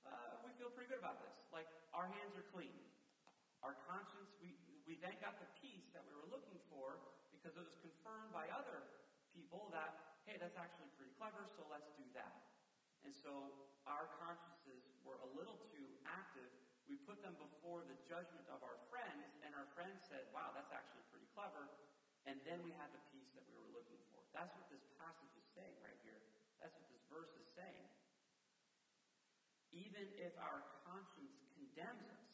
uh, 0.07 0.39
we 0.43 0.51
feel 0.59 0.71
pretty 0.71 0.91
good 0.91 1.03
about 1.03 1.23
this. 1.23 1.35
Like, 1.51 1.67
our 1.95 2.07
hands 2.11 2.35
are 2.35 2.47
clean. 2.51 2.75
Our 3.63 3.79
conscience, 3.87 4.35
we, 4.43 4.59
we 4.87 4.99
then 4.99 5.15
got 5.23 5.39
the 5.39 5.47
peace 5.63 5.87
that 5.95 6.03
we 6.03 6.15
were 6.15 6.27
looking 6.27 6.59
for 6.67 6.99
because 7.31 7.55
it 7.55 7.63
was 7.63 7.75
confirmed 7.83 8.35
by 8.35 8.51
other 8.51 8.87
people 9.31 9.71
that, 9.75 9.99
hey, 10.27 10.39
that's 10.39 10.59
actually 10.59 10.91
pretty 10.99 11.15
clever, 11.19 11.47
so 11.55 11.67
let's 11.71 11.91
do 11.99 12.07
that. 12.15 12.35
And 13.03 13.11
so 13.11 13.51
our 13.87 14.07
consciences 14.19 14.87
were 15.03 15.19
a 15.23 15.29
little 15.35 15.59
too 15.75 15.87
active. 16.07 16.51
We 16.93 17.01
put 17.09 17.25
them 17.25 17.33
before 17.41 17.89
the 17.89 17.97
judgment 18.05 18.45
of 18.53 18.61
our 18.61 18.77
friends, 18.93 19.33
and 19.41 19.57
our 19.57 19.65
friends 19.73 20.05
said, 20.13 20.29
wow, 20.37 20.53
that's 20.53 20.69
actually 20.69 21.09
pretty 21.09 21.29
clever. 21.33 21.73
And 22.29 22.37
then 22.45 22.61
we 22.61 22.77
had 22.77 22.93
the 22.93 23.01
peace 23.09 23.33
that 23.33 23.49
we 23.49 23.57
were 23.57 23.73
looking 23.73 23.99
for. 24.13 24.21
That's 24.37 24.53
what 24.53 24.69
this 24.69 24.85
passage 25.01 25.33
is 25.41 25.47
saying 25.57 25.81
right 25.81 25.97
here. 26.05 26.21
That's 26.61 26.77
what 26.77 26.85
this 26.93 27.01
verse 27.09 27.33
is 27.41 27.49
saying 27.57 27.89
even 29.73 30.05
if 30.21 30.37
our 30.37 30.61
conscience 30.85 31.41
condemns 31.57 32.05
us, 32.13 32.29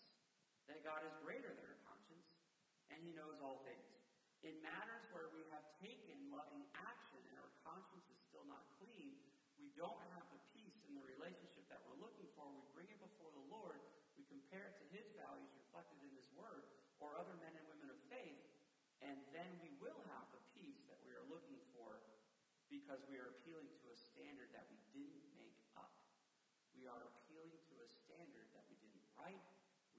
that 0.66 0.83
God 0.83 1.07
is 1.07 1.14
greater 1.23 1.49
than 1.49 1.64
our 1.64 1.81
conscience, 1.87 2.27
and 2.90 2.99
He 3.01 3.14
knows 3.14 3.38
all 3.38 3.62
things. 3.62 3.87
In 4.42 4.59
matters 4.62 5.07
where 5.14 5.31
we 5.35 5.42
have 5.55 5.64
taken 5.83 6.31
loving 6.31 6.62
action 6.79 7.18
and 7.31 7.38
our 7.38 7.51
conscience 7.66 8.07
is 8.11 8.18
still 8.27 8.47
not 8.47 8.62
clean, 8.79 9.18
we 9.59 9.71
don't 9.75 9.99
have 10.14 10.27
the 10.31 10.42
peace 10.55 10.79
in 10.87 10.94
the 10.94 11.03
relationship 11.03 11.66
that 11.71 11.83
we're 11.87 11.99
looking 11.99 12.27
for. 12.38 12.47
We 12.47 12.62
bring 12.75 12.90
it 12.90 13.01
before 13.03 13.31
the 13.35 13.47
Lord, 13.51 13.83
we 14.14 14.27
compare 14.31 14.71
it 14.71 14.79
to 14.83 14.87
His 14.94 15.07
values 15.18 15.51
reflected 15.59 15.99
in 16.03 16.12
His 16.14 16.29
Word, 16.35 16.66
or 16.99 17.14
other 17.14 17.35
men 17.38 17.55
and 17.55 17.66
women 17.71 17.94
of 17.94 17.99
faith, 18.11 18.42
and 19.03 19.18
then 19.31 19.51
we 19.62 19.71
will 19.79 20.03
have 20.11 20.27
the 20.35 20.42
peace 20.59 20.83
that 20.90 20.99
we 21.07 21.14
are 21.14 21.27
looking 21.31 21.59
for 21.75 22.03
because 22.88 23.05
we 23.12 23.20
are 23.20 23.37
appealing 23.37 23.68
to 23.85 23.92
a 23.92 23.98
standard 24.01 24.48
that 24.57 24.64
we 24.72 24.81
didn't 24.96 25.29
make 25.37 25.61
up. 25.77 25.92
We 26.72 26.88
are 26.88 27.05
appealing 27.05 27.53
to 27.53 27.74
a 27.85 27.88
standard 28.01 28.48
that 28.57 28.64
we 28.64 28.81
didn't 28.81 29.05
write. 29.12 29.44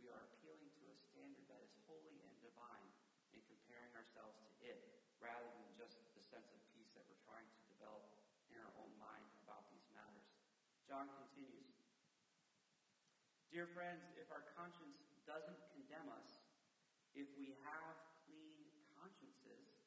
We 0.02 0.10
are 0.10 0.25
appealing 0.34 0.73
to 0.82 0.89
a 0.89 0.97
standard 0.97 1.45
that 1.54 1.62
is 1.62 1.69
holy 1.86 2.17
and 2.25 2.34
divine 2.41 2.89
and 3.30 3.45
comparing 3.45 3.93
ourselves 3.93 4.41
to 4.41 4.65
it 4.65 4.82
rather 5.21 5.45
than 5.54 5.69
just 5.78 6.02
the 6.17 6.25
sense 6.34 6.49
of 6.49 6.58
peace 6.73 6.89
that 6.97 7.06
we're 7.06 7.21
trying 7.30 7.45
to 7.45 7.62
develop 7.69 8.10
in 8.49 8.58
our 8.58 8.73
own 8.82 8.89
mind 8.97 9.30
about 9.45 9.69
these 9.69 9.86
matters. 9.93 10.25
John 10.89 11.13
continues 11.13 11.69
Dear 13.54 13.69
friends, 13.78 14.02
if 14.17 14.34
our 14.34 14.49
conscience 14.58 14.97
doesn't 15.30 15.62
condemn 15.78 16.10
us, 16.10 16.41
if 17.13 17.30
we 17.38 17.54
have 17.69 18.02
clean 18.25 18.65
consciences, 18.97 19.78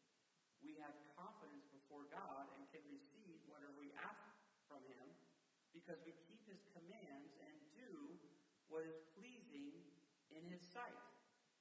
we 0.63 0.79
have 0.79 0.95
confidence 1.19 1.67
before 1.75 2.07
God 2.15 2.47
and 2.55 2.63
can 2.71 2.87
receive 2.87 3.43
whatever 3.51 3.75
we 3.77 3.91
ask 3.99 4.23
from 4.71 4.79
Him 4.87 5.05
because 5.83 5.99
we 6.07 6.15
keep 6.31 6.39
His 6.47 6.63
commands 6.71 7.35
and 7.43 7.55
do 7.75 7.91
what 8.71 8.87
is 8.87 8.95
pleasing 9.19 9.75
in 10.31 10.47
His 10.47 10.63
sight. 10.63 11.03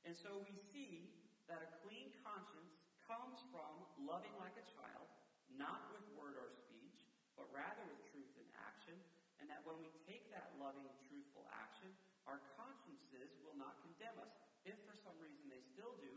And 0.06 0.14
so 0.14 0.46
we 0.46 0.54
see 0.70 1.10
that 1.50 1.66
a 1.66 1.70
clean 1.82 2.14
conscience 2.22 2.78
comes 3.10 3.42
from 3.50 3.82
loving 4.06 4.32
like 4.38 4.54
a 4.62 4.66
child, 4.78 5.10
not 5.58 5.90
with 5.90 6.06
word 6.14 6.38
or 6.38 6.54
speech, 6.54 7.02
but 7.34 7.50
rather 7.50 7.82
with 7.90 8.00
truth 8.14 8.30
and 8.38 8.48
action, 8.62 8.94
and 9.42 9.50
that 9.50 9.66
when 9.66 9.82
we 9.82 9.90
take 10.06 10.30
that 10.30 10.54
loving, 10.62 10.86
truthful 11.10 11.50
action, 11.50 11.90
our 12.30 12.38
consciences 12.54 13.34
will 13.42 13.58
not 13.58 13.82
condemn 13.82 14.22
us. 14.22 14.38
If 14.62 14.78
for 14.86 14.94
some 14.94 15.18
reason 15.18 15.50
they 15.50 15.66
still 15.74 15.98
do, 15.98 16.14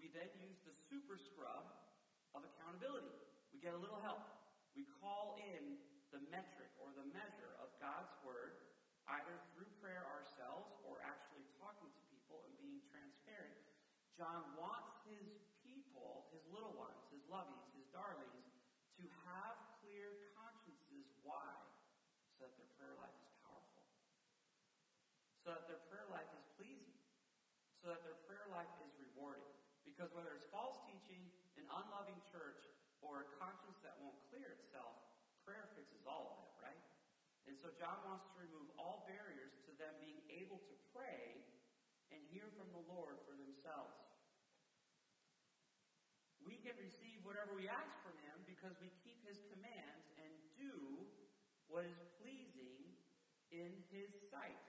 we 0.00 0.08
then 0.16 0.32
use 0.40 0.56
the 0.64 0.72
super 0.88 1.20
scrub 1.20 1.68
of 2.32 2.48
accountability. 2.48 3.12
We 3.52 3.60
get 3.60 3.76
a 3.76 3.80
little 3.80 4.00
help. 4.00 4.24
We 4.72 4.88
call 5.04 5.36
in 5.36 5.76
the 6.12 6.20
metric 6.28 6.72
or 6.80 6.92
the 6.92 7.08
measure 7.12 7.56
of 7.60 7.72
God's 7.80 8.12
Word, 8.20 8.60
either 9.08 9.36
through 9.52 9.68
prayer 9.80 10.04
ourselves 10.08 10.72
or 10.84 11.00
actually 11.04 11.44
talking 11.60 11.88
to 11.88 12.00
people 12.12 12.44
and 12.48 12.52
being 12.60 12.80
transparent. 12.92 13.56
John 14.16 14.44
wants 14.54 14.92
his 15.08 15.24
people, 15.64 16.28
his 16.32 16.44
little 16.52 16.76
ones, 16.76 17.00
his 17.08 17.24
lovies, 17.28 17.64
his 17.72 17.86
darlings, 17.90 18.44
to 19.00 19.04
have 19.24 19.56
clear 19.80 20.12
consciences. 20.36 21.08
Why? 21.24 21.56
So 22.36 22.44
that 22.44 22.54
their 22.60 22.70
prayer 22.76 22.96
life 23.00 23.16
is 23.18 23.32
powerful. 23.40 23.84
So 25.42 25.56
that 25.56 25.64
their 25.66 25.82
prayer 25.88 26.06
life 26.12 26.28
is 26.36 26.44
pleasing. 26.60 26.98
So 27.80 27.90
that 27.90 28.04
their 28.04 28.18
prayer 28.28 28.46
life 28.52 28.70
is 28.84 28.92
rewarding. 29.00 29.48
Because 29.82 30.12
whether 30.14 30.30
it's 30.38 30.46
false 30.54 30.78
teaching, 30.86 31.26
an 31.58 31.66
unloving 31.66 32.20
church, 32.30 32.62
or 33.02 33.26
a 33.26 33.28
conscience 33.42 33.82
that 33.82 33.98
won't 33.98 34.18
clear 34.30 34.54
itself, 34.62 34.94
prayer 35.42 35.66
fixes 35.74 36.06
all 36.06 36.30
of 36.30 36.34
that, 36.38 36.54
right? 36.62 36.82
And 37.50 37.58
so 37.58 37.74
John 37.74 37.98
wants 38.06 38.30
to 38.30 38.38
remove 38.38 38.70
all 38.78 39.02
barriers 39.10 39.58
to 39.66 39.74
them 39.74 39.90
being 39.98 40.22
able 40.30 40.62
to 40.70 40.74
pray 40.94 41.42
and 42.14 42.22
hear 42.30 42.46
from 42.54 42.70
the 42.70 42.84
Lord 42.86 43.18
for 43.26 43.34
themselves. 43.34 43.98
We 46.46 46.62
can 46.62 46.78
receive 46.78 47.22
whatever 47.26 47.54
we 47.54 47.66
ask 47.66 47.90
from 48.02 48.14
Him 48.22 48.46
because 48.62 48.78
we 48.78 48.94
keep 49.02 49.18
His 49.26 49.42
commands 49.50 50.06
and 50.14 50.30
do 50.54 51.02
what 51.66 51.82
is 51.82 51.98
pleasing 52.14 52.94
in 53.50 53.82
His 53.90 54.14
sight. 54.30 54.62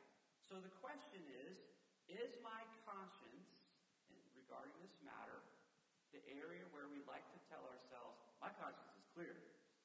So 0.50 0.58
the 0.58 0.74
question 0.82 1.22
is 1.30 1.62
Is 2.10 2.34
my 2.42 2.66
conscience, 2.82 3.54
regarding 4.34 4.82
this 4.82 4.98
matter, 4.98 5.46
the 6.10 6.26
area 6.26 6.66
where 6.66 6.90
we 6.90 7.06
like 7.06 7.30
to 7.38 7.40
tell 7.46 7.70
ourselves, 7.70 8.18
my 8.42 8.50
conscience 8.50 8.98
is 8.98 9.06
clear? 9.14 9.38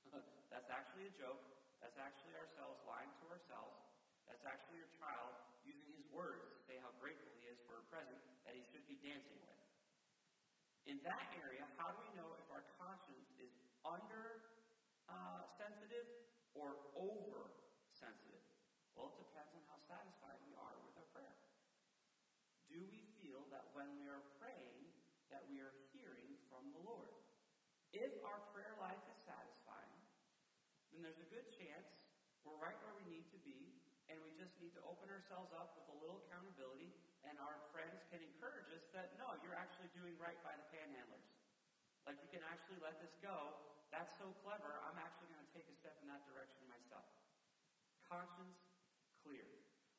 That's 0.49 0.73
actually 0.73 1.05
a 1.05 1.13
joke. 1.13 1.45
That's 1.85 2.01
actually 2.01 2.33
ourselves 2.33 2.81
lying 2.89 3.13
to 3.21 3.29
ourselves. 3.29 3.77
That's 4.25 4.49
actually 4.49 4.81
your 4.81 4.89
child 4.97 5.37
using 5.61 5.93
his 5.93 6.09
words 6.09 6.49
to 6.57 6.59
say 6.65 6.81
how 6.81 6.97
grateful 6.97 7.29
he 7.37 7.45
is 7.45 7.61
for 7.69 7.77
a 7.77 7.85
present 7.93 8.17
that 8.49 8.57
he 8.57 8.65
should 8.73 8.85
be 8.89 8.97
dancing 9.05 9.41
with. 9.45 9.61
In 10.89 11.05
that 11.05 11.29
area, 11.29 11.69
how 11.77 11.93
do 11.93 12.01
we 12.01 12.09
know 12.09 12.33
if 12.41 12.49
our 12.49 12.65
conscience 12.81 13.28
under 13.89 14.45
uh, 15.09 15.49
sensitive 15.57 16.05
or 16.53 16.77
over 16.93 17.57
sensitive? 17.89 18.45
Well, 18.93 19.17
it 19.17 19.25
depends 19.25 19.57
on 19.57 19.65
how 19.73 19.81
satisfied 19.89 20.37
we 20.45 20.53
are 20.61 20.77
with 20.85 20.93
our 21.01 21.09
prayer. 21.17 21.37
Do 22.69 22.85
we 22.93 23.09
feel 23.25 23.49
that 23.49 23.73
when 23.73 23.89
we 23.97 24.05
are 24.13 24.21
praying, 24.37 24.93
that 25.33 25.49
we 25.49 25.65
are 25.65 25.73
hearing 25.97 26.37
from 26.53 26.69
the 26.77 26.83
Lord? 26.85 27.09
If 27.97 28.21
our 28.21 28.45
prayer 28.53 28.77
life 28.77 29.01
is 29.09 29.17
satisfying, 29.25 29.99
then 30.93 31.01
there's 31.01 31.23
a 31.25 31.31
good 31.33 31.49
chance 31.57 31.89
we're 32.45 32.61
right 32.61 32.77
where 32.85 32.97
we 32.97 33.05
need 33.09 33.29
to 33.33 33.41
be, 33.45 33.73
and 34.13 34.17
we 34.25 34.33
just 34.37 34.57
need 34.61 34.73
to 34.77 34.83
open 34.85 35.09
ourselves 35.09 35.53
up 35.57 35.77
with 35.77 35.89
a 35.93 35.97
little 36.01 36.21
accountability 36.29 36.93
and 37.27 37.37
our 37.43 37.59
friends 37.75 38.01
can 38.09 38.23
encourage 38.23 38.71
us 38.71 38.85
that 38.97 39.13
no, 39.19 39.37
you're 39.43 39.59
actually 39.59 39.91
doing 39.93 40.15
right 40.17 40.39
by 40.41 40.55
the 40.55 40.67
panhandlers. 40.71 41.29
Like 42.07 42.17
you 42.25 42.31
can 42.31 42.41
actually 42.47 42.79
let 42.81 42.97
this 43.03 43.13
go. 43.21 43.53
That's 43.89 44.13
so 44.21 44.29
clever. 44.45 44.69
I'm 44.85 45.01
actually 45.01 45.33
going 45.33 45.45
to 45.45 45.53
take 45.57 45.65
a 45.69 45.77
step 45.81 45.97
in 46.05 46.13
that 46.13 46.25
direction 46.29 46.65
myself. 46.69 47.09
Conscience 48.05 48.57
clear. 49.25 49.49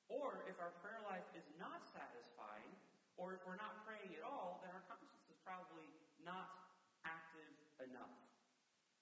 Or 0.10 0.46
if 0.50 0.58
our 0.58 0.74
prayer 0.82 1.02
life 1.06 1.26
is 1.38 1.46
not 1.62 1.86
satisfying, 1.94 2.74
or 3.18 3.38
if 3.38 3.42
we're 3.46 3.60
not 3.60 3.86
praying 3.86 4.14
at 4.18 4.26
all, 4.26 4.62
then 4.66 4.74
our 4.74 4.86
conscience 4.90 5.26
is 5.30 5.38
probably 5.46 5.86
not 6.24 6.50
active 7.06 7.54
enough. 7.84 8.18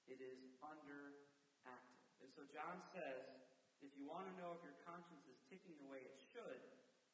It 0.07 0.19
is 0.23 0.39
underactive. 0.63 2.03
And 2.23 2.29
so 2.33 2.47
John 2.51 2.81
says, 2.95 3.23
if 3.83 3.93
you 3.93 4.09
want 4.09 4.25
to 4.25 4.33
know 4.41 4.57
if 4.57 4.61
your 4.65 4.75
conscience 4.81 5.21
is 5.29 5.37
ticking 5.47 5.77
the 5.77 5.89
way 5.91 6.01
it 6.01 6.17
should, 6.33 6.61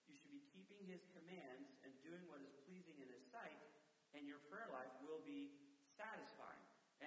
you 0.07 0.15
should 0.15 0.31
be 0.31 0.45
keeping 0.55 0.79
his 0.87 1.03
commands 1.11 1.75
and 1.83 1.91
doing 2.05 2.23
what 2.31 2.39
is 2.39 2.53
pleasing 2.63 2.95
in 3.03 3.09
his 3.11 3.23
sight, 3.33 3.59
and 4.15 4.23
your 4.23 4.39
prayer 4.47 4.71
life 4.71 4.93
will 5.03 5.19
be 5.27 5.51
satisfying. 5.99 6.62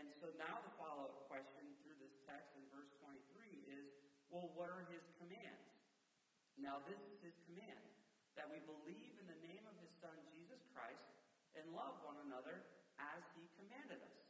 And 0.07 0.15
so 0.23 0.31
now 0.39 0.63
the 0.63 0.71
follow-up 0.79 1.27
question 1.27 1.67
through 1.83 1.99
this 1.99 2.15
text 2.31 2.55
in 2.55 2.63
verse 2.71 2.95
23 3.03 3.19
is, 3.67 3.91
well, 4.31 4.55
what 4.55 4.71
are 4.71 4.87
his 4.87 5.03
commands? 5.19 5.67
Now, 6.55 6.79
this 6.87 7.03
is 7.03 7.19
his 7.27 7.35
command 7.51 7.83
that 8.39 8.47
we 8.47 8.63
believe 8.71 9.19
in 9.19 9.27
the 9.27 9.43
name 9.43 9.67
of 9.67 9.75
his 9.83 9.91
Son, 9.99 10.15
Jesus 10.31 10.63
Christ, 10.71 11.11
and 11.59 11.75
love 11.75 11.99
one 12.07 12.23
another 12.23 12.63
as 13.03 13.19
he 13.35 13.51
commanded 13.59 13.99
us. 13.99 14.23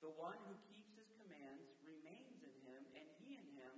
The 0.00 0.16
one 0.16 0.40
who 0.48 0.56
keeps 0.72 0.96
his 0.96 1.12
commands 1.20 1.68
remains 1.84 2.40
in 2.40 2.56
him, 2.64 2.80
and 2.96 3.04
he 3.20 3.36
in 3.36 3.48
him. 3.60 3.74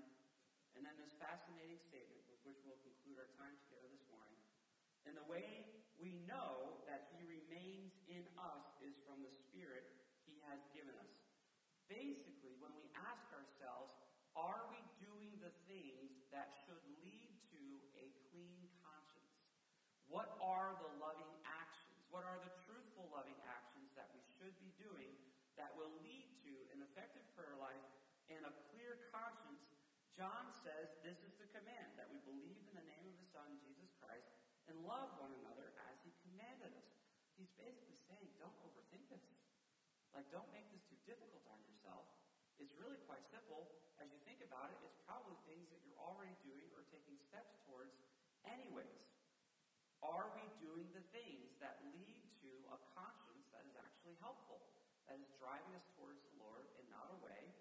And 0.78 0.86
then 0.86 0.94
this 1.02 1.18
fascinating 1.18 1.82
statement 1.90 2.22
with 2.30 2.38
which 2.46 2.62
we'll 2.62 2.78
conclude 2.86 3.18
our 3.18 3.30
time 3.34 3.58
together 3.66 3.90
this 3.90 4.06
morning. 4.14 4.38
And 5.02 5.18
the 5.18 5.26
way 5.26 5.66
we 5.98 6.14
know 6.30 6.78
that 6.86 7.10
he 7.10 7.26
remains 7.26 7.90
in 8.06 8.22
us 8.38 8.64
is 8.78 8.94
from 9.02 9.26
the 9.26 9.34
Spirit 9.50 9.82
he 10.26 10.36
has 10.50 10.58
given 10.74 10.92
us. 10.98 11.14
Basically, 11.86 12.58
when 12.58 12.74
we 12.74 12.90
ask 12.98 13.26
ourselves, 13.30 13.94
are 14.34 14.66
we 14.68 14.82
doing 14.98 15.38
the 15.38 15.54
things 15.70 16.26
that 16.34 16.52
should 16.66 16.82
lead 17.00 17.30
to 17.54 17.62
a 17.96 18.06
clean 18.30 18.66
conscience? 18.82 19.32
What 20.10 20.34
are 20.42 20.74
the 20.82 20.90
loving 20.98 21.32
actions? 21.46 22.02
What 22.10 22.26
are 22.26 22.42
the 22.42 22.52
truthful 22.66 23.06
loving 23.14 23.38
actions 23.46 23.94
that 23.94 24.10
we 24.12 24.20
should 24.36 24.54
be 24.58 24.74
doing 24.76 25.14
that 25.54 25.72
will 25.78 25.94
lead 26.02 26.28
to 26.44 26.52
an 26.74 26.82
effective 26.84 27.24
prayer 27.32 27.56
life 27.56 27.86
and 28.28 28.42
a 28.44 28.52
clear 28.70 29.08
conscience? 29.14 29.62
John 30.12 30.48
says 30.64 30.96
this 31.04 31.20
is 31.22 31.36
the 31.36 31.50
command 31.52 31.96
that 32.00 32.08
we 32.08 32.18
believe 32.24 32.64
in 32.66 32.74
the 32.76 32.88
name 32.88 33.06
of 33.08 33.16
the 33.20 33.28
Son, 33.30 33.56
Jesus 33.62 33.92
Christ, 34.00 34.32
and 34.66 34.74
love 34.82 35.12
one 35.20 35.32
another 35.44 35.76
as 35.92 35.96
he 36.02 36.10
commanded 36.24 36.72
us. 36.72 36.90
He's 37.36 37.52
basically 37.60 38.00
saying, 38.08 38.32
don't 38.40 38.56
this. 38.74 38.85
Like, 40.16 40.32
don't 40.32 40.48
make 40.48 40.64
this 40.72 40.80
too 40.88 40.96
difficult 41.04 41.44
on 41.52 41.60
yourself. 41.68 42.08
It's 42.56 42.72
really 42.80 42.96
quite 43.04 43.20
simple. 43.28 43.68
As 44.00 44.08
you 44.08 44.16
think 44.24 44.40
about 44.40 44.72
it, 44.72 44.80
it's 44.80 44.96
probably 45.04 45.36
things 45.44 45.68
that 45.68 45.84
you're 45.84 46.00
already 46.00 46.32
doing 46.40 46.64
or 46.72 46.88
taking 46.88 47.20
steps 47.28 47.52
towards 47.68 47.92
anyways. 48.48 49.04
Are 50.00 50.32
we 50.32 50.48
doing 50.56 50.88
the 50.96 51.04
things 51.12 51.52
that 51.60 51.84
lead 51.92 52.24
to 52.40 52.50
a 52.72 52.80
conscience 52.96 53.44
that 53.52 53.68
is 53.68 53.76
actually 53.76 54.16
helpful, 54.24 54.64
that 55.04 55.20
is 55.20 55.28
driving 55.36 55.76
us 55.76 55.84
towards 56.00 56.24
the 56.32 56.40
Lord 56.40 56.64
and 56.80 56.88
not 56.88 57.12
away? 57.20 57.52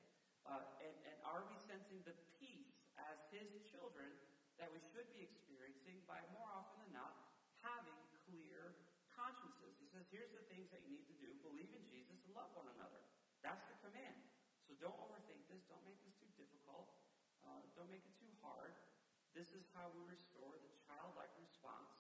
Uh, 0.48 0.64
and, 0.80 0.96
and 1.12 1.18
are 1.28 1.44
we 1.52 1.60
sensing 1.68 2.08
the 2.08 2.16
peace 2.40 2.72
as 2.96 3.20
His 3.36 3.52
children 3.68 4.08
that 4.64 4.72
we 4.72 4.80
should 4.96 5.12
be 5.12 5.28
experiencing 5.28 6.00
by 6.08 6.24
more 6.32 6.48
often 6.56 6.88
than 6.88 6.96
not 6.96 7.20
having 7.60 8.00
clear 8.24 8.80
consciences? 9.12 9.76
He 9.84 9.92
says, 9.92 10.08
here's 10.08 10.32
the 10.32 10.48
things 10.48 10.72
that 10.72 10.80
you 10.88 10.96
need 10.96 11.08
to 11.12 11.18
do 11.20 11.36
believe 11.44 11.72
in 11.76 11.84
Jesus 11.92 12.05
love 12.36 12.52
one 12.54 12.68
another. 12.76 13.02
That's 13.40 13.64
the 13.72 13.80
command. 13.80 14.20
So 14.68 14.76
don't 14.78 15.00
overthink 15.00 15.48
this. 15.48 15.64
Don't 15.72 15.84
make 15.88 15.98
this 16.04 16.14
too 16.20 16.30
difficult. 16.36 16.92
Uh, 17.42 17.64
don't 17.74 17.90
make 17.90 18.04
it 18.04 18.16
too 18.20 18.32
hard. 18.44 18.76
This 19.32 19.56
is 19.56 19.68
how 19.72 19.92
we 19.96 20.04
restore 20.08 20.56
the 20.60 20.72
childlike 20.88 21.32
response 21.40 21.96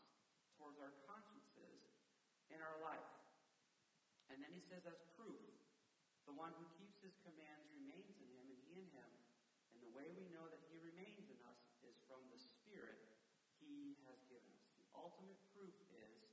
towards 0.59 0.79
our 0.79 0.91
consciences 1.07 1.87
in 2.51 2.59
our 2.59 2.77
life. 2.83 3.11
And 4.31 4.39
then 4.43 4.51
he 4.51 4.63
says, 4.63 4.83
as 4.87 4.99
proof, 5.15 5.39
the 6.25 6.33
one 6.33 6.51
who 6.57 6.65
keeps 6.75 6.97
his 6.99 7.15
commands 7.21 7.69
remains 7.71 8.17
in 8.17 8.29
him, 8.33 8.47
and 8.49 8.59
he 8.65 8.81
in 8.81 8.87
him. 8.91 9.11
And 9.71 9.79
the 9.79 9.93
way 9.93 10.09
we 10.17 10.25
know 10.33 10.47
that 10.49 10.63
he 10.71 10.81
remains 10.81 11.29
in 11.29 11.39
us 11.45 11.61
is 11.85 11.95
from 12.09 12.23
the 12.33 12.39
Spirit 12.39 12.97
he 13.61 13.99
has 14.09 14.17
given 14.27 14.49
us. 14.57 14.67
The 14.81 14.89
ultimate 14.97 15.37
proof 15.53 15.75
is 15.93 16.25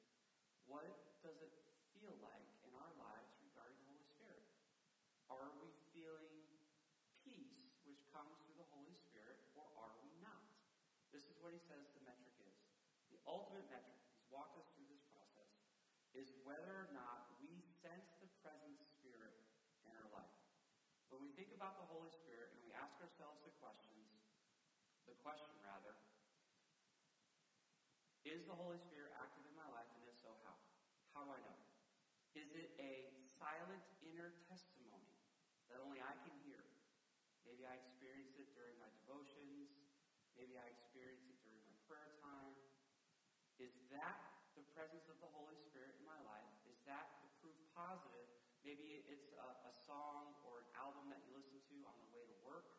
what 0.66 0.86
does 1.22 1.38
it 1.44 1.54
feel 1.94 2.16
like 2.24 2.48
in 2.66 2.72
our 2.74 2.92
lives 2.98 3.30
regarding 3.44 3.76
the 3.84 3.88
Holy 3.92 4.06
Spirit? 4.10 4.42
Are 5.30 5.52
we 5.60 5.70
feeling 5.94 6.42
peace 7.22 7.78
which 7.86 8.01
comes 8.12 8.36
through 8.44 8.60
the 8.60 8.68
Holy 8.70 8.94
Spirit, 8.94 9.40
or 9.56 9.64
are 9.80 9.96
we 10.04 10.12
not? 10.20 10.44
This 11.10 11.24
is 11.26 11.36
what 11.40 11.56
he 11.56 11.60
says 11.64 11.88
the 11.96 12.04
metric 12.04 12.36
is. 12.44 12.56
The 13.12 13.20
ultimate 13.24 13.66
metric, 13.72 13.98
he's 14.12 14.28
walked 14.28 14.56
us 14.60 14.68
through 14.76 14.88
this 14.92 15.04
process, 15.12 15.52
is 16.12 16.28
whether 16.44 16.72
or 16.72 16.92
not 16.92 17.32
we 17.40 17.64
sense 17.80 18.12
the 18.20 18.28
present 18.44 18.76
Spirit 19.02 19.34
in 19.88 19.92
our 19.98 20.10
life. 20.14 20.38
When 21.10 21.26
we 21.26 21.34
think 21.34 21.50
about 21.52 21.76
the 21.76 21.88
Holy 21.90 22.08
Spirit 22.08 22.54
and 22.54 22.60
we 22.62 22.70
ask 22.72 22.94
ourselves 23.02 23.42
the 23.42 23.52
questions, 23.58 24.06
the 25.10 25.16
question 25.20 25.50
rather, 25.60 25.98
is 28.22 28.46
the 28.46 28.54
Holy 28.54 28.78
Spirit 28.78 29.10
active 29.18 29.42
in 29.42 29.56
my 29.58 29.66
life, 29.74 29.90
and 29.98 30.06
if 30.06 30.14
so, 30.14 30.30
how? 30.46 30.54
How 31.12 31.26
do 31.26 31.34
I 31.34 31.42
know? 31.42 31.58
Is 32.38 32.48
it 32.54 32.72
a 32.78 33.10
silent 33.36 33.82
inner 34.00 34.32
testimony 34.48 35.12
that 35.68 35.82
only 35.82 36.00
I 36.00 36.14
can 36.24 36.32
hear? 36.46 36.62
Maybe 37.44 37.66
I 37.66 37.76
experienced 37.76 38.38
it 38.38 38.48
during 38.54 38.78
my 38.78 38.88
devotions. 39.02 39.68
Maybe 40.38 40.56
I 40.56 40.64
experienced 40.70 41.28
it 41.28 41.36
during 41.44 41.60
my 41.66 41.76
prayer 41.84 42.16
time. 42.24 42.54
Is 43.60 43.74
that 43.92 44.16
the 44.56 44.64
presence 44.72 45.04
of 45.10 45.20
the 45.20 45.28
Holy 45.34 45.58
Spirit 45.58 45.98
in 46.00 46.06
my 46.08 46.16
life? 46.24 46.48
Is 46.64 46.80
that 46.88 47.20
the 47.20 47.28
proof 47.42 47.58
positive? 47.76 48.30
Maybe 48.62 49.02
it's 49.10 49.34
a, 49.34 49.48
a 49.66 49.74
song 49.84 50.38
or 50.46 50.62
an 50.62 50.70
album 50.78 51.10
that 51.10 51.18
you 51.26 51.34
listen 51.34 51.58
to 51.58 51.76
on 51.82 51.98
the 51.98 52.08
way 52.14 52.22
to 52.30 52.36
work. 52.46 52.70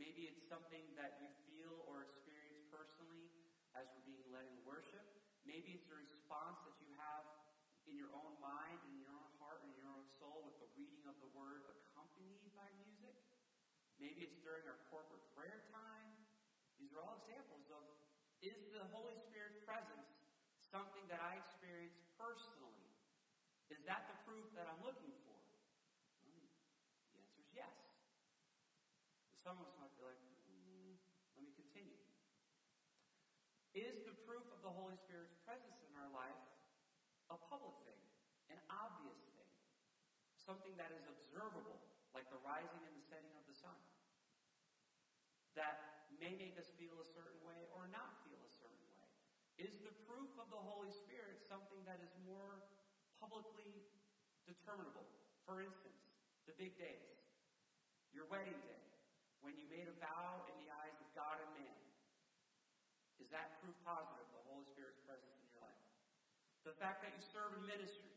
Maybe 0.00 0.24
it's 0.24 0.40
something 0.48 0.96
that 0.96 1.20
you 1.20 1.28
feel 1.44 1.84
or 1.84 2.00
experience 2.00 2.64
personally 2.72 3.28
as 3.76 3.84
we're 3.92 4.08
being 4.08 4.24
led 4.32 4.48
in 4.48 4.56
worship. 4.64 5.04
Maybe 5.44 5.76
it's 5.76 5.92
a 5.92 5.98
response 6.00 6.56
that 6.64 6.80
you 6.80 6.88
have 6.96 7.28
in 7.84 8.00
your 8.00 8.08
own 8.16 8.32
mind, 8.40 8.80
in 8.88 8.96
your 8.96 9.12
own 9.12 9.28
heart, 9.36 9.60
in 9.60 9.76
your 9.76 9.92
own 9.92 10.08
soul 10.16 10.40
with 10.40 10.56
the 10.56 10.68
reading 10.72 11.04
of 11.04 11.20
the 11.20 11.28
word 11.36 11.60
accompanied 11.68 12.48
by 12.56 12.72
music. 12.80 13.12
Maybe 14.00 14.24
it's 14.24 14.40
during 14.40 14.64
our 14.64 14.80
corporate 14.88 15.20
prayer 15.36 15.60
time. 15.68 16.16
These 16.80 16.96
are 16.96 17.00
all 17.04 17.12
examples 17.20 17.68
of 17.68 17.84
is 18.40 18.56
the 18.72 18.88
Holy 18.88 19.20
Spirit's 19.20 19.60
presence 19.60 20.08
something 20.70 21.10
that 21.10 21.18
I 21.18 21.34
experience 21.34 21.98
personally? 22.14 22.94
Is 23.68 23.82
that 23.90 24.06
the 24.06 24.14
proof 24.22 24.46
that 24.54 24.70
I'm 24.70 24.78
looking 24.82 25.14
for? 25.26 25.38
Well, 26.22 26.46
the 27.10 27.18
answer 27.18 27.42
is 27.42 27.50
yes. 27.50 27.74
Some 29.40 29.56
of 29.56 29.64
us 29.64 29.76
might 29.80 29.92
be 29.96 30.04
like, 30.04 30.20
mm, 30.44 30.92
let 31.36 31.42
me 31.44 31.52
continue. 31.56 31.96
Is 33.72 34.04
the 34.04 34.12
proof 34.26 34.44
of 34.52 34.60
the 34.60 34.72
Holy 34.72 34.98
Spirit's 35.00 35.32
presence 35.46 35.80
in 35.86 35.94
our 35.96 36.10
life 36.10 36.42
a 37.30 37.38
public 37.48 37.78
thing, 37.86 38.02
an 38.50 38.58
obvious 38.68 39.16
thing, 39.38 39.54
something 40.36 40.74
that 40.76 40.90
is 40.90 41.06
observable, 41.06 41.78
like 42.10 42.26
the 42.28 42.42
rising 42.42 42.82
and 42.82 42.92
the 42.92 43.04
setting 43.06 43.30
of 43.38 43.46
the 43.46 43.54
sun, 43.54 43.78
that 45.54 45.78
may 46.10 46.34
make 46.34 46.58
us 46.58 46.66
feel 46.74 46.98
a 46.98 47.06
certain 47.06 47.38
way 47.46 47.70
or 47.70 47.86
not 47.86 48.10
feel 48.26 48.42
a 48.42 48.52
certain 48.58 48.82
way? 48.90 49.08
Is 49.62 49.78
the 49.86 49.94
proof 50.04 50.34
of 50.36 50.50
the 50.50 50.58
Holy 50.58 50.90
Spirit 50.90 51.38
something 51.38 51.86
that 51.86 52.02
is 52.02 52.10
more 52.18 52.60
publicly 53.22 53.86
determinable? 54.44 55.06
For 55.46 55.62
instance, 55.62 56.02
the 56.50 56.56
big 56.58 56.74
days, 56.74 57.06
your 58.10 58.26
wedding 58.26 58.58
day, 58.66 58.89
when 59.40 59.56
you 59.56 59.66
made 59.68 59.88
a 59.88 59.96
vow 60.00 60.44
in 60.48 60.54
the 60.60 60.68
eyes 60.68 60.96
of 61.00 61.08
God 61.16 61.40
and 61.40 61.50
man. 61.56 61.80
Is 63.20 63.28
that 63.32 63.60
proof 63.60 63.76
positive 63.84 64.26
the 64.32 64.44
Holy 64.48 64.64
Spirit's 64.64 65.00
presence 65.04 65.36
in 65.36 65.44
your 65.52 65.60
life? 65.60 65.82
The 66.64 66.76
fact 66.76 67.04
that 67.04 67.12
you 67.16 67.22
serve 67.32 67.56
in 67.56 67.62
ministry, 67.68 68.12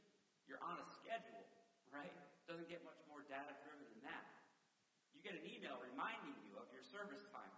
you're 0.47 0.63
on 0.63 0.79
a 0.79 0.88
schedule, 0.99 1.43
right? 1.91 2.12
Doesn't 2.47 2.67
get 2.67 2.83
much 2.83 2.99
more 3.07 3.23
data 3.27 3.55
driven 3.63 3.88
than 3.95 4.03
that. 4.07 4.25
You 5.15 5.23
get 5.23 5.36
an 5.39 5.45
email 5.47 5.79
reminding 5.79 6.36
you 6.43 6.59
of 6.59 6.67
your 6.75 6.83
service 6.83 7.23
time. 7.31 7.55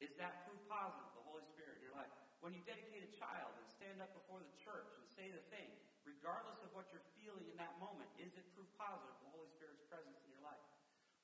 Is 0.00 0.16
that 0.16 0.48
proof 0.48 0.58
positive 0.66 1.12
the 1.12 1.26
Holy 1.28 1.44
Spirit 1.52 1.78
in 1.78 1.82
your 1.84 1.94
life? 1.94 2.10
When 2.40 2.56
you 2.56 2.64
dedicate 2.64 3.04
a 3.04 3.12
child 3.20 3.52
and 3.60 3.68
stand 3.68 4.00
up 4.00 4.16
before 4.16 4.40
the 4.40 4.54
church 4.56 4.88
and 4.96 5.04
say 5.12 5.28
the 5.28 5.44
thing, 5.52 5.68
regardless 6.08 6.56
of 6.64 6.72
what 6.72 6.88
you're 6.88 7.04
feeling 7.20 7.44
in 7.52 7.56
that 7.60 7.76
moment, 7.76 8.08
is 8.16 8.32
it 8.32 8.48
proof 8.56 8.66
positive 8.80 9.12
the 9.20 9.30
Holy 9.36 9.52
Spirit's 9.52 9.84
presence 9.92 10.16
in 10.24 10.32
your 10.32 10.40
life? 10.40 10.64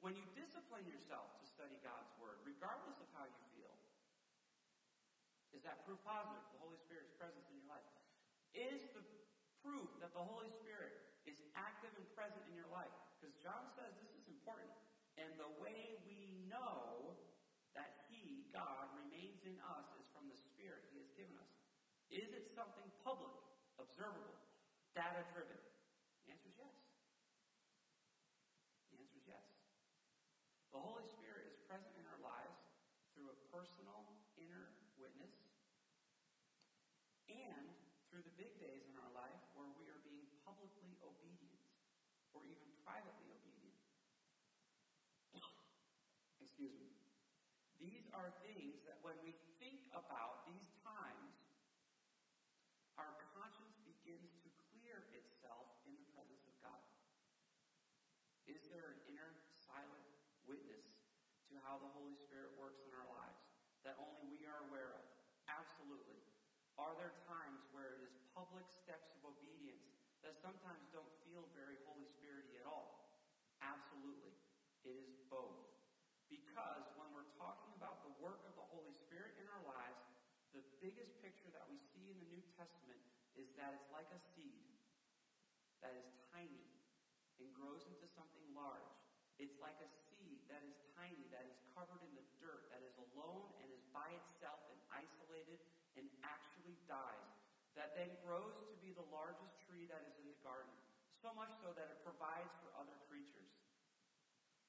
When 0.05 0.13
you 0.13 0.29
discipline 0.37 0.85
yourself 0.85 1.33
to 1.41 1.46
study 1.57 1.81
God's 1.81 2.13
Word, 2.21 2.37
regardless 2.45 3.01
of 3.01 3.09
how 3.17 3.25
you 3.25 3.45
feel, 3.57 3.73
Is 5.57 5.65
that 5.65 5.89
proof 5.89 5.97
positive? 6.05 6.45
The 6.53 6.61
Holy 6.61 6.77
Spirit's 6.85 7.17
presence 7.17 7.49
in 7.49 7.57
your 7.57 7.73
life. 7.73 7.89
Is 8.53 8.93
the 8.93 9.01
proof 9.65 9.89
that 10.05 10.13
the 10.13 10.21
Holy 10.21 10.53
Spirit 10.61 10.93
is 11.25 11.41
active 11.57 11.97
and 11.97 12.05
present 12.13 12.45
in 12.53 12.61
your 12.61 12.69
life? 12.69 12.93
Because 13.17 13.33
John 13.41 13.73
says 13.73 13.89
this 14.05 14.13
is 14.21 14.29
important. 14.29 14.69
And 15.17 15.33
the 15.41 15.49
way 15.57 15.97
we 16.05 16.45
know 16.53 17.17
that 17.73 18.05
He, 18.13 18.53
God, 18.53 18.93
remains 19.01 19.41
in 19.49 19.57
us 19.65 19.89
is 19.97 20.05
from 20.13 20.29
the 20.29 20.37
Spirit 20.37 20.85
He 20.93 21.01
has 21.01 21.09
given 21.17 21.33
us. 21.41 21.49
Is 22.13 22.29
it 22.37 22.53
something 22.53 22.85
public, 23.01 23.33
observable, 23.81 24.37
data 24.93 25.25
driven? 25.33 25.57
The 26.29 26.37
answer 26.37 26.53
is 26.53 26.61
yes. 26.61 26.77
The 28.93 29.01
answer 29.01 29.17
is 29.17 29.25
yes. 29.25 29.47
The 30.77 30.85
Holy 30.85 31.09
Spirit 31.09 31.49
is 31.49 31.57
present 31.65 31.97
in 31.97 32.05
our 32.13 32.21
lives 32.21 32.61
through 33.17 33.33
a 33.33 33.39
personal 33.49 34.05
inner 34.37 34.77
witness 35.01 35.33
and 37.33 37.65
through 38.13 38.21
the 38.29 38.37
big 38.37 38.53
days 38.61 38.85
in 38.85 38.95
our 39.01 39.13
life 39.17 39.41
where 39.57 39.73
we 39.81 39.89
are 39.89 40.01
being 40.05 40.29
publicly 40.45 40.93
obedient 41.01 41.65
or 42.37 42.45
even 42.45 42.76
privately 42.87 43.27
obedient. 43.35 43.75
Excuse 46.39 46.71
me. 46.79 46.95
These 47.83 48.07
are 48.15 48.31
things 48.41 48.79
that 48.87 49.03
when 49.03 49.19
we 49.21 49.35
think 49.59 49.83
about 49.91 50.47
these 50.47 50.71
times, 50.87 51.35
our 52.97 53.13
conscience 53.35 53.75
begins 53.83 54.31
to 54.41 54.49
clear 54.71 55.03
itself 55.11 55.67
in 55.85 55.99
the 55.99 56.07
presence 56.15 56.47
of 56.47 56.55
God. 56.63 56.81
Is 58.47 58.63
there 58.71 58.89
an 58.95 59.03
inner 59.11 59.35
silent 59.67 60.07
witness 60.47 60.87
to 61.51 61.59
how 61.67 61.77
the 61.83 61.91
Holy 61.91 62.15
Spirit 62.15 62.55
works 62.55 62.87
in 62.87 62.95
our 62.95 63.05
lives 63.11 63.43
that 63.83 63.99
only 63.99 64.23
we 64.23 64.47
are 64.47 64.63
aware 64.63 64.95
of? 64.95 65.03
Absolutely. 65.51 66.23
Are 66.79 66.95
there 66.95 67.11
times 67.27 67.67
where 67.75 67.91
it 67.91 68.01
is 68.01 68.15
public 68.33 68.71
steps 68.71 69.11
of 69.19 69.27
obedience 69.27 69.91
that 70.23 70.39
sometimes 70.39 70.87
don't 70.95 71.11
feel 71.27 71.47
very 71.53 71.77
Holy 71.83 72.07
all? 72.07 72.26
Absolutely. 74.07 74.39
It 74.87 74.95
is 74.95 75.11
both. 75.27 75.67
Because 76.31 76.87
when 76.95 77.11
we're 77.11 77.27
talking 77.35 77.75
about 77.75 77.99
the 78.07 78.15
work 78.23 78.47
of 78.47 78.55
the 78.55 78.63
Holy 78.71 78.95
Spirit 78.95 79.35
in 79.35 79.51
our 79.51 79.59
lives, 79.59 79.99
the 80.55 80.63
biggest 80.79 81.19
picture 81.19 81.51
that 81.51 81.67
we 81.67 81.75
see 81.91 82.07
in 82.07 82.15
the 82.23 82.31
New 82.31 82.47
Testament 82.55 83.03
is 83.35 83.51
that 83.59 83.75
it's 83.75 83.91
like 83.91 84.07
a 84.15 84.23
seed 84.31 84.79
that 85.83 85.95
is 85.99 86.07
tiny 86.31 86.71
and 87.43 87.51
grows 87.51 87.83
into 87.91 88.07
something 88.07 88.47
large. 88.55 89.03
It's 89.43 89.59
like 89.59 89.83
a 89.83 89.91
seed 89.91 90.47
that 90.47 90.63
is 90.63 90.79
tiny, 90.95 91.27
that 91.35 91.43
is 91.51 91.59
covered 91.75 92.01
in 92.07 92.15
the 92.15 92.23
dirt, 92.39 92.63
that 92.71 92.81
is 92.87 92.95
alone 92.95 93.51
and 93.59 93.75
is 93.75 93.83
by 93.91 94.15
itself 94.15 94.63
and 94.71 94.79
isolated 94.89 95.59
and 95.99 96.07
actually 96.23 96.79
dies, 96.87 97.35
that 97.75 97.91
then 97.93 98.15
grows 98.23 98.63
to 98.71 98.79
be 98.79 98.95
the 98.95 99.05
largest 99.05 99.59
tree 99.59 99.85
that 99.91 100.07
is 100.07 100.15
in 100.17 100.31
the 100.31 100.39
garden, 100.41 100.79
so 101.21 101.35
much 101.35 101.51
so 101.59 101.75
that 101.75 101.91
it 101.91 101.99
provides 102.01 102.55
for. 102.63 102.71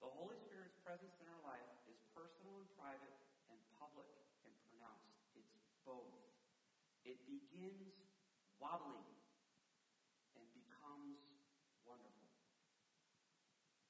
The 0.07 0.15
Holy 0.23 0.39
Spirit's 0.39 0.79
presence 0.87 1.19
in 1.19 1.27
our 1.27 1.43
life 1.43 1.67
is 1.91 1.99
personal 2.15 2.63
and 2.63 2.67
private 2.79 3.11
and 3.51 3.59
public 3.75 4.07
and 4.47 4.55
pronounced. 4.71 5.19
It's 5.35 5.51
both. 5.83 6.15
It 7.03 7.19
begins 7.27 7.91
wobbling 8.55 9.03
and 10.39 10.47
becomes 10.55 11.19
wonderful. 11.83 12.31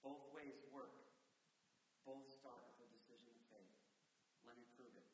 Both 0.02 0.26
ways 0.34 0.58
work. 0.74 1.06
Both 2.02 2.26
start 2.34 2.66
with 2.66 2.82
a 2.82 2.90
decision 2.98 3.30
of 3.38 3.42
faith. 3.54 3.78
Let 4.42 4.58
me 4.58 4.66
prove 4.74 4.98
it. 4.98 5.06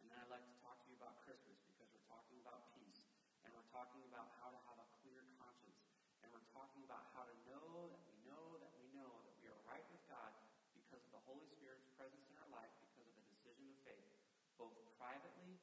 And 0.00 0.08
then 0.08 0.16
I'd 0.16 0.32
like 0.32 0.48
to 0.48 0.56
talk 0.64 0.80
to 0.80 0.88
you 0.88 0.96
about 0.96 1.20
Christmas 1.28 1.60
because 1.68 1.92
we're 1.92 2.08
talking 2.08 2.40
about 2.40 2.72
peace. 2.72 3.04
And 3.44 3.52
we're 3.52 3.68
talking 3.68 4.00
about 4.08 4.32
how 4.40 4.48
to 4.48 4.56
have 4.64 4.80
a 4.80 4.88
clear 5.04 5.28
conscience. 5.36 5.84
And 6.24 6.32
we're 6.32 6.48
talking 6.56 6.80
about 6.88 7.04
how 7.12 7.28
to 7.28 7.36
know 7.44 7.92
that 7.92 8.00
we 8.08 8.16
know 8.24 8.58
that 8.58 8.72
we 8.80 8.90
know 8.90 9.22
that 9.22 9.34
we 9.38 9.46
are 9.46 9.60
right 9.70 9.86
with 9.94 10.02
God 10.10 10.34
because 10.74 10.98
of 11.06 11.10
the 11.14 11.22
Holy 11.22 11.46
Spirit's 11.46 11.86
presence 11.94 12.26
in 12.26 12.36
our 12.42 12.50
life, 12.50 12.74
because 12.82 13.06
of 13.06 13.14
a 13.14 13.24
decision 13.30 13.70
of 13.70 13.75
faith, 13.86 14.10
both 14.58 14.74
privately 14.98 15.56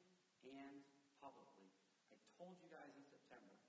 and 0.47 0.79
publicly. 1.19 1.67
I 2.09 2.15
told 2.39 2.55
you 2.63 2.71
guys 2.71 2.95
in 2.95 3.03
September 3.11 3.59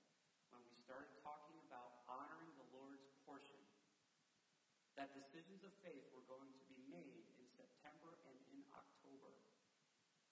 when 0.49 0.63
we 0.63 0.73
started 0.79 1.11
talking 1.19 1.59
about 1.67 2.07
honoring 2.07 2.55
the 2.55 2.67
Lord's 2.71 3.05
portion 3.27 3.59
that 4.95 5.11
decisions 5.11 5.59
of 5.67 5.75
faith 5.83 6.07
were 6.15 6.23
going 6.31 6.47
to 6.55 6.65
be 6.71 6.79
made 6.87 7.27
in 7.35 7.47
September 7.51 8.15
and 8.31 8.37
in 8.55 8.63
October 8.71 9.35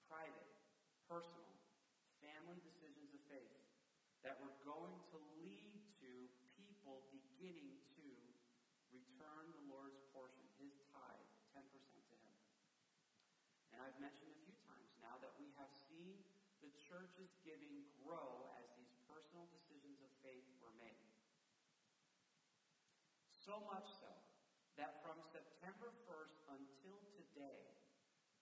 private, 0.08 0.56
personal, 1.12 1.52
family 2.24 2.64
decisions 2.64 3.12
of 3.12 3.20
faith 3.28 3.60
that 4.24 4.40
were 4.40 4.56
going 4.64 4.96
to 5.12 5.20
lead 5.36 5.84
to 6.00 6.12
people 6.56 7.04
beginning 7.12 7.76
to 8.00 8.08
return 8.96 9.52
the 9.52 9.64
Lord's 9.68 10.00
portion, 10.16 10.48
his 10.56 10.72
tithe, 10.96 11.28
10% 11.52 11.68
to 11.68 12.16
him. 12.24 12.36
And 13.76 13.83
I've 13.94 14.02
mentioned 14.02 14.34
a 14.34 14.42
few 14.42 14.58
times 14.66 14.90
now 15.06 15.22
that 15.22 15.38
we 15.38 15.54
have 15.54 15.70
seen 15.86 16.18
the 16.66 16.74
church's 16.90 17.30
giving 17.46 17.86
grow 18.02 18.50
as 18.58 18.66
these 18.74 18.90
personal 19.06 19.46
decisions 19.54 20.02
of 20.02 20.10
faith 20.26 20.50
were 20.58 20.74
made. 20.82 21.06
So 23.46 23.62
much 23.70 23.86
so 24.02 24.10
that 24.82 24.98
from 25.06 25.22
September 25.30 25.94
1st 26.10 26.42
until 26.58 27.06
today, 27.14 27.70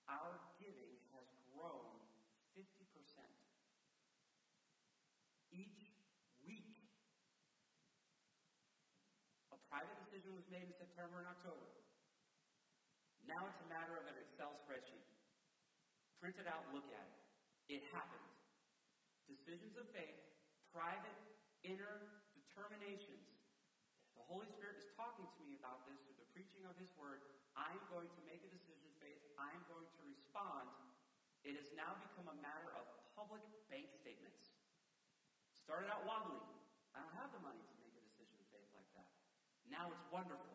our 0.07 0.39
giving 0.55 0.95
has 1.11 1.27
grown 1.51 1.99
50%. 2.55 2.71
Each 5.51 5.83
week. 6.47 6.79
A 9.51 9.59
private 9.67 9.99
decision 9.99 10.31
was 10.31 10.47
made 10.47 10.63
in 10.63 10.71
September 10.79 11.19
and 11.19 11.27
October. 11.27 11.67
Now 13.27 13.51
it's 13.51 13.59
a 13.59 13.67
matter 13.67 13.99
of 13.99 14.07
an 14.07 14.15
Excel 14.15 14.55
spreadsheet. 14.63 15.11
Print 16.21 16.38
it 16.38 16.45
out, 16.45 16.62
look 16.69 16.86
at 16.93 17.01
it. 17.01 17.17
It 17.65 17.81
happened. 17.89 18.29
Decisions 19.25 19.73
of 19.81 19.89
faith, 19.89 20.21
private, 20.69 21.17
inner 21.65 22.21
determinations. 22.38 23.25
The 24.13 24.21
Holy 24.29 24.45
Spirit 24.53 24.77
is 24.77 24.86
talking 24.93 25.25
to 25.25 25.39
me 25.41 25.57
about 25.57 25.81
this 25.89 25.97
through 26.05 26.21
the 26.21 26.29
preaching 26.29 26.62
of 26.69 26.77
His 26.77 26.93
Word. 26.93 27.25
I'm 27.57 27.81
going 27.89 28.05
to 28.05 28.21
make 28.29 28.38
a 28.45 28.53
decision 28.53 28.86
of 28.86 28.93
faith. 29.01 29.17
I'm 29.34 29.65
going 29.65 29.89
to 29.89 29.99
respond. 30.05 30.69
It 31.41 31.57
has 31.57 31.73
now 31.73 31.97
become 32.05 32.29
a 32.29 32.38
matter 32.38 32.69
of 32.77 32.86
public 33.17 33.41
bank 33.73 33.89
statements. 33.97 34.53
Started 35.57 35.89
out 35.89 36.05
wobbly. 36.05 36.38
I 36.93 37.01
don't 37.01 37.17
have 37.17 37.34
the 37.34 37.41
money 37.41 37.65
to 37.65 37.75
make 37.81 37.97
a 37.97 38.03
decision 38.13 38.38
of 38.38 38.47
faith 38.53 38.69
like 38.77 38.89
that. 38.93 39.10
Now 39.73 39.89
it's 39.89 40.05
wonderful. 40.13 40.53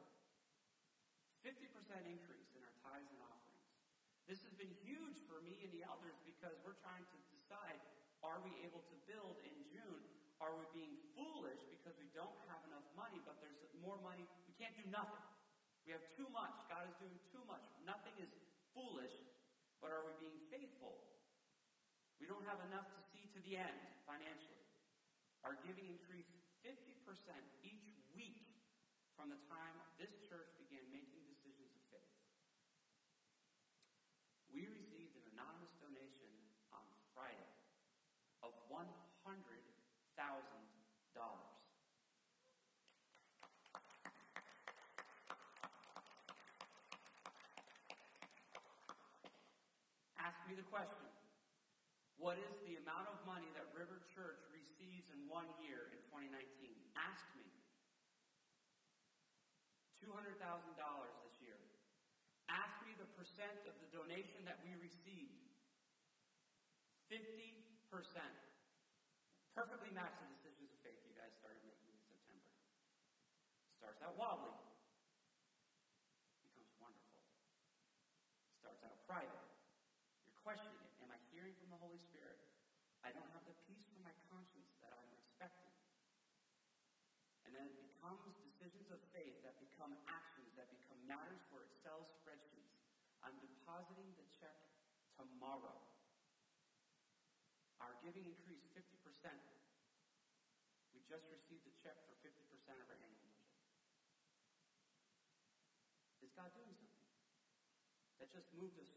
50% 1.42 1.58
increase 2.06 2.54
in 2.54 2.62
our 2.62 2.76
tithes 2.86 3.10
and 3.10 3.18
offerings. 3.18 3.46
This 4.26 4.42
has 4.42 4.54
been 4.58 4.74
me 5.46 5.62
and 5.62 5.72
the 5.72 5.86
elders 5.86 6.18
because 6.26 6.54
we're 6.66 6.78
trying 6.82 7.06
to 7.06 7.18
decide 7.30 7.78
are 8.26 8.42
we 8.42 8.52
able 8.66 8.82
to 8.82 8.96
build 9.06 9.38
in 9.46 9.54
June? 9.70 10.02
Are 10.42 10.52
we 10.58 10.66
being 10.74 10.98
foolish 11.14 11.62
because 11.70 11.94
we 11.96 12.10
don't 12.12 12.36
have 12.50 12.60
enough 12.68 12.84
money, 12.98 13.22
but 13.22 13.38
there's 13.38 13.62
more 13.78 13.96
money? 14.02 14.26
We 14.50 14.54
can't 14.58 14.74
do 14.74 14.84
nothing. 14.90 15.22
We 15.86 15.94
have 15.94 16.02
too 16.18 16.26
much. 16.34 16.52
God 16.66 16.82
is 16.90 16.96
doing 16.98 17.14
too 17.30 17.46
much. 17.46 17.62
Nothing 17.86 18.18
is 18.18 18.28
foolish, 18.74 19.14
but 19.78 19.94
are 19.94 20.02
we 20.02 20.12
being 20.18 20.42
faithful? 20.50 20.98
We 22.18 22.26
don't 22.26 22.44
have 22.50 22.58
enough 22.66 22.90
to 22.90 23.00
see 23.14 23.30
to 23.36 23.40
the 23.46 23.54
end 23.60 23.78
financially. 24.02 24.66
Our 25.46 25.54
giving 25.62 25.86
increased 25.86 26.34
50% 26.66 26.74
each 27.62 27.86
week 28.18 28.50
from 29.14 29.30
the 29.30 29.38
time 29.46 29.78
this 29.94 30.10
church 30.26 30.50
began 30.58 30.82
making 30.90 31.22
decisions 31.30 31.70
of 31.70 31.82
faith. 31.94 32.14
We 34.50 34.66
received 34.66 35.14
an 35.22 35.38
anonymous 35.38 35.70
donation 35.78 36.34
on 36.74 36.82
Friday 37.14 37.46
of 38.42 38.50
$100,000. 38.68 39.06
Ask 50.36 50.44
me 50.44 50.52
the 50.52 50.68
question. 50.68 51.08
What 52.20 52.36
is 52.36 52.52
the 52.68 52.76
amount 52.76 53.08
of 53.08 53.16
money 53.24 53.48
that 53.56 53.64
River 53.72 54.04
Church 54.12 54.36
receives 54.52 55.08
in 55.08 55.24
one 55.32 55.48
year 55.56 55.88
in 55.96 56.04
2019? 56.12 56.76
Ask 56.92 57.24
me. 57.32 57.48
$200,000 60.04 60.36
this 61.24 61.32
year. 61.40 61.56
Ask 62.52 62.76
me 62.84 62.92
the 63.00 63.08
percent 63.16 63.64
of 63.64 63.80
the 63.80 63.88
donation 63.88 64.44
that 64.44 64.60
we 64.60 64.76
received. 64.76 65.40
50%. 67.08 67.56
Perfectly 69.56 69.88
matched 69.88 70.20
the 70.20 70.28
decisions 70.28 70.68
of 70.68 70.76
faith 70.84 71.00
you 71.00 71.16
guys 71.16 71.32
started 71.40 71.64
making 71.64 71.96
in 71.96 72.04
September. 72.04 72.52
Starts 73.80 74.04
out 74.04 74.12
wobbly. 74.20 74.52
Becomes 76.44 76.68
wonderful. 76.76 77.24
Starts 78.60 78.84
out 78.84 79.00
private. 79.08 79.40
You're 80.28 80.36
questioning 80.44 80.84
it. 80.84 80.92
Am 81.00 81.08
I 81.08 81.16
hearing 81.36 81.52
from 81.60 81.68
the 81.68 81.76
Holy 81.76 82.00
Spirit. 82.08 82.40
I 83.04 83.12
don't 83.12 83.28
have 83.36 83.44
the 83.44 83.52
peace 83.68 83.84
from 83.92 84.00
my 84.08 84.16
conscience 84.32 84.72
that 84.80 84.88
I'm 84.96 85.12
expecting. 85.12 85.68
And 87.44 87.52
then 87.52 87.68
it 87.68 87.76
becomes 87.76 88.24
decisions 88.40 88.88
of 88.88 88.98
faith 89.12 89.36
that 89.44 89.52
become 89.60 89.92
actions, 90.08 90.56
that 90.56 90.72
become 90.72 90.95
matters 91.06 91.42
for 91.48 91.62
Excel 91.62 92.02
spreadsheets. 92.20 92.76
I'm 93.22 93.34
depositing 93.38 94.10
the 94.18 94.26
check 94.38 94.58
tomorrow. 95.14 95.78
Our 97.80 97.94
giving 98.02 98.26
increased 98.26 98.66
50%. 98.74 98.82
We 100.94 101.00
just 101.06 101.26
received 101.30 101.66
a 101.66 101.74
check 101.82 101.96
for 102.06 102.14
50% 102.22 102.34
of 102.82 102.86
our 102.90 102.98
annual 102.98 103.30
budget. 103.30 103.46
Is 106.26 106.32
God 106.34 106.50
doing 106.58 106.74
something? 106.74 107.06
That 108.18 108.32
just 108.32 108.48
moved 108.56 108.80
us. 108.80 108.90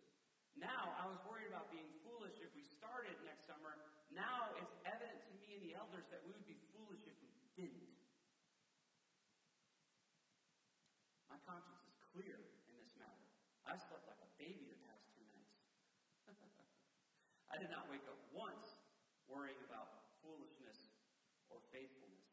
Now, 0.57 0.95
I 0.97 1.05
was 1.05 1.19
worried 1.27 1.47
about 1.51 1.69
being 1.69 1.91
foolish 2.03 2.35
if 2.41 2.51
we 2.55 2.63
started 2.79 3.15
next 3.23 3.45
summer. 3.45 3.77
Now 4.09 4.55
it's 4.57 4.75
evident 4.87 5.21
to 5.29 5.33
me 5.37 5.55
and 5.55 5.63
the 5.63 5.75
elders 5.77 6.07
that 6.09 6.25
we 6.25 6.33
would 6.33 6.47
be 6.49 6.57
foolish 6.73 7.03
if 7.05 7.15
we 7.21 7.29
didn't. 7.53 7.93
My 11.29 11.37
conscience 11.45 11.79
is 11.85 11.98
clear 12.13 12.37
in 12.69 12.73
this 12.79 12.93
matter. 12.97 13.25
I 13.65 13.77
slept 13.77 14.05
like 14.09 14.21
a 14.21 14.31
baby 14.41 14.65
the 14.65 14.81
past 14.89 15.05
two 15.13 15.25
nights. 15.29 15.59
I 17.53 17.57
did 17.61 17.69
not 17.69 17.89
wake 17.89 18.05
up 18.09 18.17
once 18.33 18.77
worrying 19.29 19.59
about 19.65 20.17
foolishness 20.25 20.89
or 21.53 21.61
faithfulness. 21.69 22.25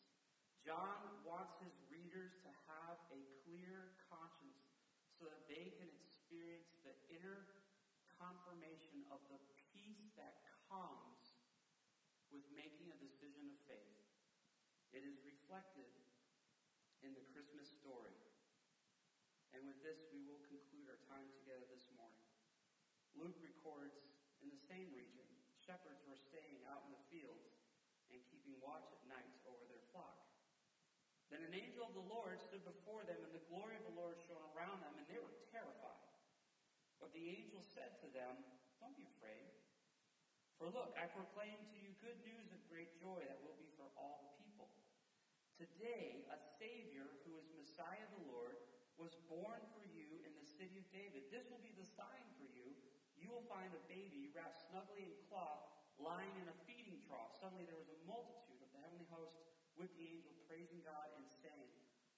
John 0.65 0.99
wants 1.23 1.55
his 1.62 1.77
readers 1.93 2.35
to 2.43 2.51
have 2.67 2.99
a 3.15 3.21
clear 3.45 3.95
conscience 4.11 4.67
so 5.15 5.31
that 5.31 5.47
they 5.47 5.73
can 5.79 5.89
experience 6.03 6.75
the 6.83 6.93
inner 7.12 7.47
confirmation 8.19 9.05
of 9.12 9.21
the 9.29 9.39
peace 9.73 10.11
that 10.17 10.43
comes 10.67 11.37
with 12.33 12.43
making 12.53 12.91
a 12.91 12.99
decision 12.99 13.47
of 13.47 13.57
faith. 13.71 13.97
It 14.91 15.07
is 15.07 15.21
reflected 15.23 15.87
in 17.05 17.15
the 17.15 17.25
Christmas 17.31 17.69
story. 17.71 18.17
This, 19.87 20.03
we 20.11 20.27
will 20.27 20.42
conclude 20.51 20.90
our 20.90 20.99
time 21.07 21.31
together 21.38 21.62
this 21.70 21.87
morning. 21.94 22.27
Luke 23.14 23.38
records 23.38 23.94
in 24.42 24.51
the 24.51 24.59
same 24.66 24.90
region, 24.90 25.22
shepherds 25.62 26.03
were 26.11 26.18
staying 26.18 26.59
out 26.66 26.83
in 26.83 26.90
the 26.90 27.07
fields 27.07 27.55
and 28.11 28.18
keeping 28.27 28.59
watch 28.59 28.83
at 28.90 28.99
night 29.07 29.31
over 29.46 29.62
their 29.70 29.87
flock. 29.94 30.27
Then 31.31 31.46
an 31.46 31.55
angel 31.55 31.87
of 31.87 31.94
the 31.94 32.03
Lord 32.03 32.42
stood 32.42 32.66
before 32.66 33.07
them, 33.07 33.22
and 33.22 33.31
the 33.31 33.46
glory 33.46 33.79
of 33.79 33.87
the 33.87 33.94
Lord 33.94 34.18
shone 34.27 34.42
around 34.59 34.83
them, 34.83 34.99
and 34.99 35.07
they 35.07 35.22
were 35.22 35.38
terrified. 35.55 36.11
But 36.99 37.14
the 37.14 37.22
angel 37.22 37.62
said 37.62 37.94
to 38.03 38.11
them, 38.11 38.42
Don't 38.83 38.99
be 38.99 39.07
afraid. 39.07 39.55
For 40.59 40.66
look, 40.66 40.99
I 40.99 41.07
proclaim 41.14 41.62
to 41.62 41.77
you 41.79 41.94
good 42.03 42.18
news 42.27 42.51
of 42.51 42.59
great 42.66 42.90
joy 42.99 43.22
that 43.22 43.38
will 43.38 43.55
be 43.55 43.70
for 43.79 43.87
all 43.94 44.18
the 44.27 44.35
people. 44.42 44.66
Today, 45.55 46.27
a 46.35 46.38
Savior, 46.59 47.07
who 47.22 47.38
is 47.38 47.46
Messiah 47.55 48.11
the 48.18 48.27
Lord, 48.35 48.65
was 48.97 49.13
born 49.29 49.61
for 49.77 49.85
you 49.93 50.09
in 50.25 50.33
the 50.37 50.49
city 50.49 50.77
of 50.81 50.87
David. 50.93 51.29
This 51.29 51.45
will 51.53 51.61
be 51.61 51.73
the 51.77 51.85
sign 51.85 52.25
for 52.41 52.49
you. 52.49 52.73
You 53.17 53.33
will 53.33 53.45
find 53.49 53.69
a 53.73 53.83
baby 53.89 54.33
wrapped 54.33 54.61
snugly 54.69 55.05
in 55.09 55.13
cloth, 55.29 55.69
lying 56.01 56.33
in 56.41 56.49
a 56.49 56.57
feeding 56.69 57.01
trough. 57.05 57.37
Suddenly 57.37 57.65
there 57.69 57.81
was 57.81 57.93
a 57.93 57.99
multitude 58.09 58.61
of 58.61 58.71
the 58.73 58.81
heavenly 58.81 59.09
host 59.13 59.37
with 59.77 59.93
the 59.97 60.09
angel 60.09 60.33
praising 60.49 60.81
God 60.85 61.09
and 61.17 61.25
saying, 61.45 61.73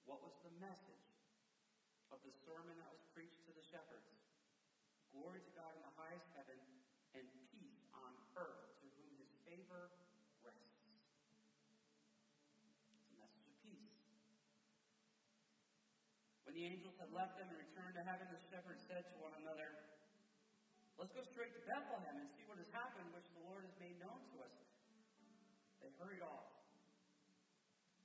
What 0.07 0.23
was 0.23 0.35
the 0.43 0.55
message 0.63 1.07
of 2.11 2.19
the 2.23 2.33
sermon 2.47 2.75
that 2.79 2.91
was 2.91 3.03
preached 3.11 3.43
to 3.47 3.53
the 3.55 3.63
shepherds? 3.63 4.15
Glory 5.11 5.43
to 5.43 5.53
God 5.55 5.75
in 5.75 5.83
the 5.83 5.95
highest 5.99 6.29
heaven, 6.37 6.59
and 7.17 7.25
peace 7.49 7.89
on 7.97 8.13
earth 8.37 8.77
to 8.79 8.87
whom 8.93 9.11
his 9.17 9.33
favor 9.41 9.89
rests. 10.45 10.85
It's 12.93 13.09
a 13.09 13.17
message 13.17 13.49
of 13.49 13.57
peace. 13.65 13.89
When 16.49 16.57
the 16.57 16.65
angels 16.65 16.97
had 16.97 17.13
left 17.13 17.37
them 17.37 17.45
and 17.45 17.61
returned 17.61 17.93
to 17.93 18.01
heaven, 18.01 18.25
the 18.33 18.41
shepherds 18.49 18.81
said 18.89 19.05
to 19.05 19.21
one 19.21 19.37
another, 19.37 19.69
Let's 20.97 21.13
go 21.13 21.21
straight 21.29 21.53
to 21.53 21.61
Bethlehem 21.61 22.25
and 22.25 22.25
see 22.33 22.41
what 22.49 22.57
has 22.57 22.65
happened, 22.73 23.05
which 23.13 23.29
the 23.37 23.45
Lord 23.45 23.69
has 23.69 23.77
made 23.77 24.01
known 24.01 24.17
to 24.17 24.41
us. 24.41 24.57
They 25.77 25.93
hurried 26.01 26.25
off 26.25 26.49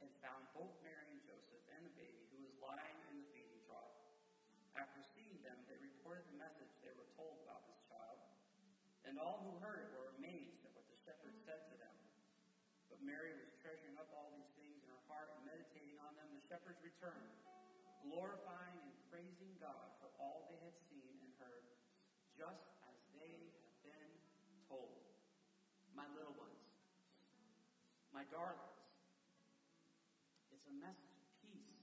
and 0.05 0.13
found 0.21 0.45
both 0.53 0.77
Mary 0.85 1.09
and 1.09 1.25
Joseph 1.25 1.65
and 1.73 1.89
the 1.89 1.97
baby 1.97 2.21
who 2.37 2.45
was 2.45 2.53
lying 2.61 3.01
in 3.09 3.25
the 3.25 3.27
feeding 3.33 3.65
trough. 3.65 3.97
After 4.77 5.01
seeing 5.17 5.41
them, 5.41 5.65
they 5.65 5.81
reported 5.81 6.29
the 6.29 6.37
message 6.37 6.69
they 6.85 6.93
were 7.01 7.09
told 7.17 7.41
about 7.49 7.65
this 7.65 7.81
child. 7.89 8.21
And 9.09 9.17
all 9.17 9.41
who 9.41 9.57
heard 9.65 9.89
it 9.89 9.97
were 9.97 10.13
amazed 10.21 10.69
at 10.69 10.77
what 10.77 10.85
the 10.93 11.01
shepherds 11.01 11.41
said 11.49 11.65
to 11.73 11.81
them. 11.81 11.97
But 12.93 13.01
Mary 13.09 13.33
was 13.41 13.49
treasuring 13.65 13.97
up 13.97 14.13
all 14.13 14.37
these 14.37 14.53
things 14.61 14.85
in 14.85 14.93
her 14.93 15.01
heart 15.09 15.33
and 15.33 15.49
meditating 15.49 15.97
on 15.97 16.13
them. 16.21 16.29
The 16.37 16.45
shepherds 16.45 16.85
returned, 16.85 17.33
glorifying 18.09 18.79
and 18.85 18.95
praising 19.09 19.53
God 19.61 19.97
for 20.01 20.13
all 20.21 20.47
they 20.53 20.61
had 20.61 20.77
seen 20.93 21.17
and 21.25 21.31
heard, 21.41 21.65
just 22.37 22.69
as 22.89 22.97
they 23.17 23.33
had 23.33 23.65
been 23.85 24.13
told. 24.69 25.01
My 25.95 26.07
little 26.13 26.35
ones, 26.35 26.67
my 28.11 28.27
darlings, 28.35 28.83
it's 30.51 30.67
a 30.67 30.77
message 30.79 31.15
of 31.19 31.27
peace. 31.39 31.83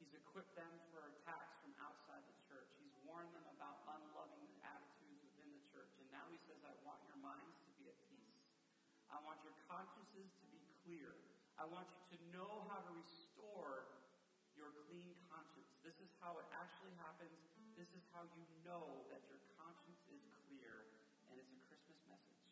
He's 0.00 0.16
equipped 0.16 0.56
them 0.56 0.72
for 0.88 1.04
attacks 1.12 1.60
from 1.60 1.76
outside 1.80 2.24
the 2.24 2.38
church. 2.48 2.72
He's 2.80 2.96
warned 3.04 3.32
them 3.36 3.44
about 3.52 3.84
unloving 3.84 4.48
attitudes 4.64 5.20
within 5.28 5.52
the 5.52 5.64
church. 5.68 5.92
And 6.00 6.08
now 6.08 6.24
he 6.32 6.40
says, 6.48 6.60
I 6.64 6.72
want 6.84 7.00
your 7.04 7.20
minds 7.20 7.60
to 7.68 7.70
be 7.76 7.88
at 7.88 7.98
peace. 8.08 8.40
I 9.12 9.20
want 9.24 9.40
your 9.44 9.56
consciences 9.68 10.32
to 10.40 10.46
be 10.48 10.64
clear. 10.84 11.12
I 11.60 11.68
want 11.68 11.84
you 11.92 12.16
to 12.16 12.18
know 12.32 12.64
how 12.72 12.80
to 12.80 12.90
restore 12.96 13.92
your 14.56 14.72
clean 14.88 15.12
conscience. 15.28 15.68
This 15.84 15.96
is 16.00 16.11
how 16.22 16.38
it 16.38 16.46
actually 16.54 16.94
happens. 17.02 17.34
This 17.74 17.90
is 17.98 18.04
how 18.14 18.22
you 18.38 18.46
know 18.62 19.02
that 19.10 19.26
your 19.26 19.42
conscience 19.58 19.98
is 20.08 20.22
clear. 20.46 20.86
And 21.28 21.36
it's 21.36 21.50
a 21.50 21.62
Christmas 21.66 21.98
message. 22.06 22.46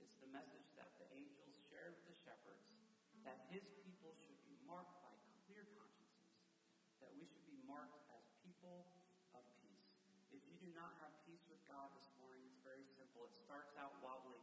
It's 0.00 0.16
the 0.24 0.32
message 0.32 0.66
that 0.80 0.88
the 0.96 1.06
angels 1.12 1.52
shared 1.68 1.92
with 2.00 2.08
the 2.08 2.18
shepherds 2.24 2.72
that 3.22 3.38
his 3.54 3.62
people 3.86 4.10
should 4.18 4.38
be 4.46 4.58
marked 4.66 4.98
by 5.06 5.14
clear 5.46 5.62
consciences, 5.78 6.34
that 6.98 7.12
we 7.14 7.22
should 7.26 7.46
be 7.46 7.58
marked 7.70 8.02
as 8.10 8.22
people 8.42 8.82
of 9.34 9.46
peace. 9.62 9.86
If 10.34 10.42
you 10.50 10.58
do 10.58 10.70
not 10.74 10.98
have 11.02 11.14
peace 11.22 11.42
with 11.46 11.62
God 11.70 11.86
this 11.94 12.10
morning, 12.18 12.42
it's 12.50 12.62
very 12.66 12.82
simple. 12.98 13.30
It 13.30 13.34
starts 13.46 13.70
out 13.78 13.94
wobbly. 14.02 14.42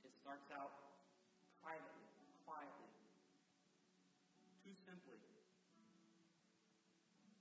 It 0.00 0.14
starts 0.16 0.48
out 0.54 0.72
privately, 1.60 2.08
quietly. 2.48 2.88
Too 4.64 4.76
simply. 4.86 5.20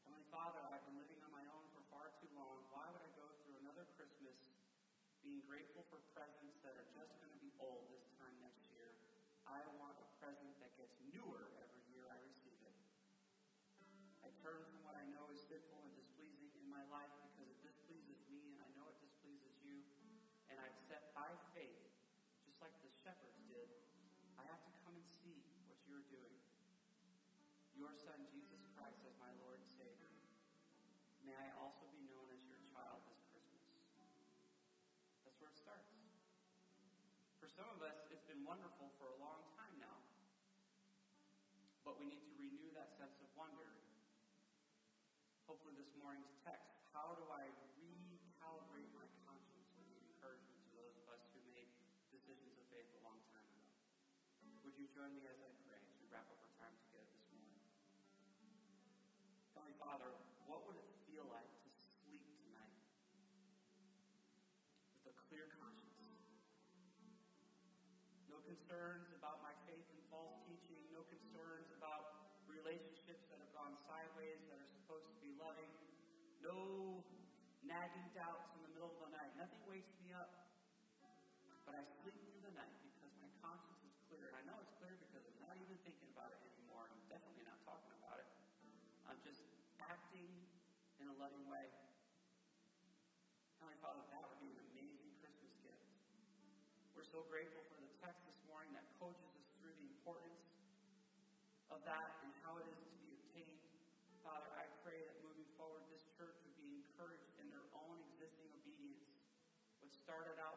Heavenly 0.03 0.27
Father, 0.27 0.59
I've 0.75 0.83
been 0.83 0.99
living 0.99 1.23
on 1.23 1.31
my 1.31 1.45
own 1.55 1.65
for 1.71 1.81
far 1.87 2.11
too 2.19 2.29
long. 2.35 2.67
Why 2.73 2.83
would 2.91 3.01
I 3.01 3.11
go 3.15 3.31
through 3.41 3.57
another 3.63 3.87
Christmas 3.95 4.35
being 5.35 5.51
grateful 5.51 5.83
for 5.91 5.99
presents 6.15 6.55
that 6.63 6.71
are 6.79 6.87
just 6.95 7.11
going 7.19 7.27
to 7.27 7.41
be 7.43 7.51
old 7.59 7.91
this 7.91 8.07
time 8.23 8.31
next 8.39 8.71
year? 8.71 8.87
I 9.43 9.59
want 9.75 9.99
a 9.99 10.07
present 10.15 10.55
that 10.63 10.71
gets 10.79 10.95
newer 11.11 11.51
every 11.59 11.83
year 11.91 12.07
I 12.07 12.15
receive 12.23 12.55
it. 12.63 12.71
I 14.23 14.31
turn 14.39 14.63
from 14.71 14.79
what 14.87 14.95
I 14.95 15.03
know 15.11 15.27
is 15.35 15.43
sinful 15.43 15.75
and 15.83 15.91
displeasing 15.91 16.55
in 16.55 16.71
my 16.71 16.87
life 16.87 17.11
because 17.27 17.51
it 17.51 17.59
displeases 17.67 18.15
me 18.31 18.55
and 18.55 18.63
I 18.63 18.69
know 18.79 18.87
it 18.87 18.95
displeases 19.03 19.51
you. 19.59 19.83
And 20.47 20.55
I 20.55 20.71
accept 20.71 21.11
by 21.11 21.27
faith, 21.51 21.83
just 22.47 22.63
like 22.63 22.71
the 22.79 22.91
shepherds 23.03 23.35
did, 23.51 23.67
I 24.39 24.47
have 24.47 24.63
to 24.63 24.71
come 24.87 24.95
and 24.95 25.03
see 25.19 25.43
what 25.67 25.75
you're 25.83 26.07
doing. 26.07 26.39
Your 27.75 27.91
Son, 27.91 28.23
Jesus 28.31 28.63
Christ, 28.71 29.03
as 29.03 29.11
my 29.19 29.35
Lord 29.43 29.59
and 29.59 29.67
Savior. 29.67 30.07
May 31.27 31.35
I 31.35 31.51
also 31.59 31.84
For 37.45 37.61
some 37.61 37.77
of 37.77 37.85
us, 37.85 37.93
it's 38.09 38.25
been 38.25 38.41
wonderful 38.41 38.89
for 38.97 39.05
a 39.05 39.17
long 39.21 39.37
time 39.53 39.77
now. 39.77 40.01
But 41.85 42.01
we 42.01 42.09
need 42.09 42.25
to 42.25 42.33
renew 42.41 42.73
that 42.73 42.97
sense 42.97 43.21
of 43.21 43.29
wonder. 43.37 43.69
Hopefully, 45.45 45.77
this 45.77 45.93
morning's 46.01 46.33
text 46.41 46.73
how 46.89 47.13
do 47.13 47.21
I 47.29 47.45
recalibrate 47.77 48.89
my 48.97 49.05
conscience 49.29 49.69
be 49.77 49.93
encouragement 49.93 50.57
to 50.57 50.69
those 50.73 50.97
of 50.97 51.05
us 51.13 51.21
who 51.37 51.45
made 51.53 51.69
decisions 52.09 52.57
of 52.57 52.65
faith 52.73 52.89
a 52.97 53.01
long 53.05 53.21
time 53.29 53.45
ago. 53.45 53.69
Would 54.65 54.81
you 54.81 54.89
join 54.89 55.13
me 55.13 55.29
as 55.29 55.37
I 55.37 55.53
pray 55.69 55.77
as 55.77 55.93
we 56.01 56.09
wrap 56.09 56.25
up 56.25 56.41
our 56.41 56.49
time 56.57 56.73
together 56.89 57.13
this 57.13 57.29
morning? 57.29 57.61
Heavenly 59.53 59.77
Father, 59.77 60.17
concerns 68.55 69.11
about 69.19 69.43
my 69.43 69.51
faith 69.67 69.83
in 69.91 69.99
false 70.07 70.39
teaching, 70.47 70.79
no 70.95 71.03
concerns 71.11 71.67
about 71.75 72.23
relationships 72.47 73.27
that 73.27 73.35
have 73.43 73.51
gone 73.51 73.75
sideways 73.83 74.39
that 74.47 74.55
are 74.55 74.71
supposed 74.79 75.11
to 75.11 75.19
be 75.19 75.35
loving, 75.35 75.67
no 76.39 77.03
nagging 77.67 78.07
doubts 78.15 78.47
in 78.55 78.63
the 78.63 78.71
middle 78.71 78.95
of 78.95 79.01
the 79.03 79.11
night, 79.11 79.27
nothing 79.35 79.59
wakes 79.67 79.91
me 79.99 80.15
up, 80.15 80.31
but 81.67 81.75
I 81.75 81.83
sleep 81.99 82.15
through 82.31 82.47
the 82.47 82.55
night 82.55 82.71
because 82.95 83.11
my 83.19 83.27
conscience 83.43 83.81
is 83.83 83.91
clear. 84.07 84.31
And 84.31 84.37
I 84.39 84.43
know 84.47 84.55
it's 84.63 84.71
clear 84.79 84.95
because 85.03 85.25
I'm 85.25 85.41
not 85.43 85.57
even 85.59 85.75
thinking 85.83 86.07
about 86.15 86.31
it 86.31 86.39
anymore. 86.55 86.87
I'm 86.87 87.03
definitely 87.11 87.43
not 87.43 87.59
talking 87.67 87.91
about 87.99 88.21
it. 88.21 88.29
I'm 89.09 89.19
just 89.25 89.43
acting 89.81 90.29
in 91.01 91.09
a 91.11 91.15
loving 91.17 91.43
way. 91.49 91.67
Heavenly 93.59 93.81
Father, 93.81 94.05
that 94.13 94.23
would 94.29 94.39
be 94.39 94.53
an 94.53 94.61
amazing 94.71 95.11
Christmas 95.17 95.51
gift. 95.65 95.81
We're 96.93 97.07
so 97.09 97.25
grateful 97.27 97.65
for 97.73 97.81
the 97.81 97.89
text 97.99 98.23
this 98.29 98.39
morning 98.45 98.71
that 98.77 98.85
coaches 99.01 99.27
us 99.35 99.47
through 99.57 99.73
the 99.81 99.94
importance 100.05 100.45
of 101.73 101.81
that 101.81 102.21
and 102.21 102.29
how 102.45 102.53
it 102.61 102.65
is 102.69 102.77
to 102.77 102.93
be 103.01 103.09
obtained. 103.09 103.57
Father, 104.21 104.45
I 104.53 104.69
pray 104.85 105.01
that 105.01 105.17
moving 105.25 105.49
forward, 105.57 105.81
this 105.89 106.05
church 106.13 106.37
would 106.45 106.53
be 106.61 106.77
encouraged 106.77 107.33
in 107.41 107.49
their 107.49 107.65
own 107.73 107.97
existing 108.13 108.45
obedience. 108.53 109.01
What 109.81 109.89
started 109.89 110.37
out 110.37 110.54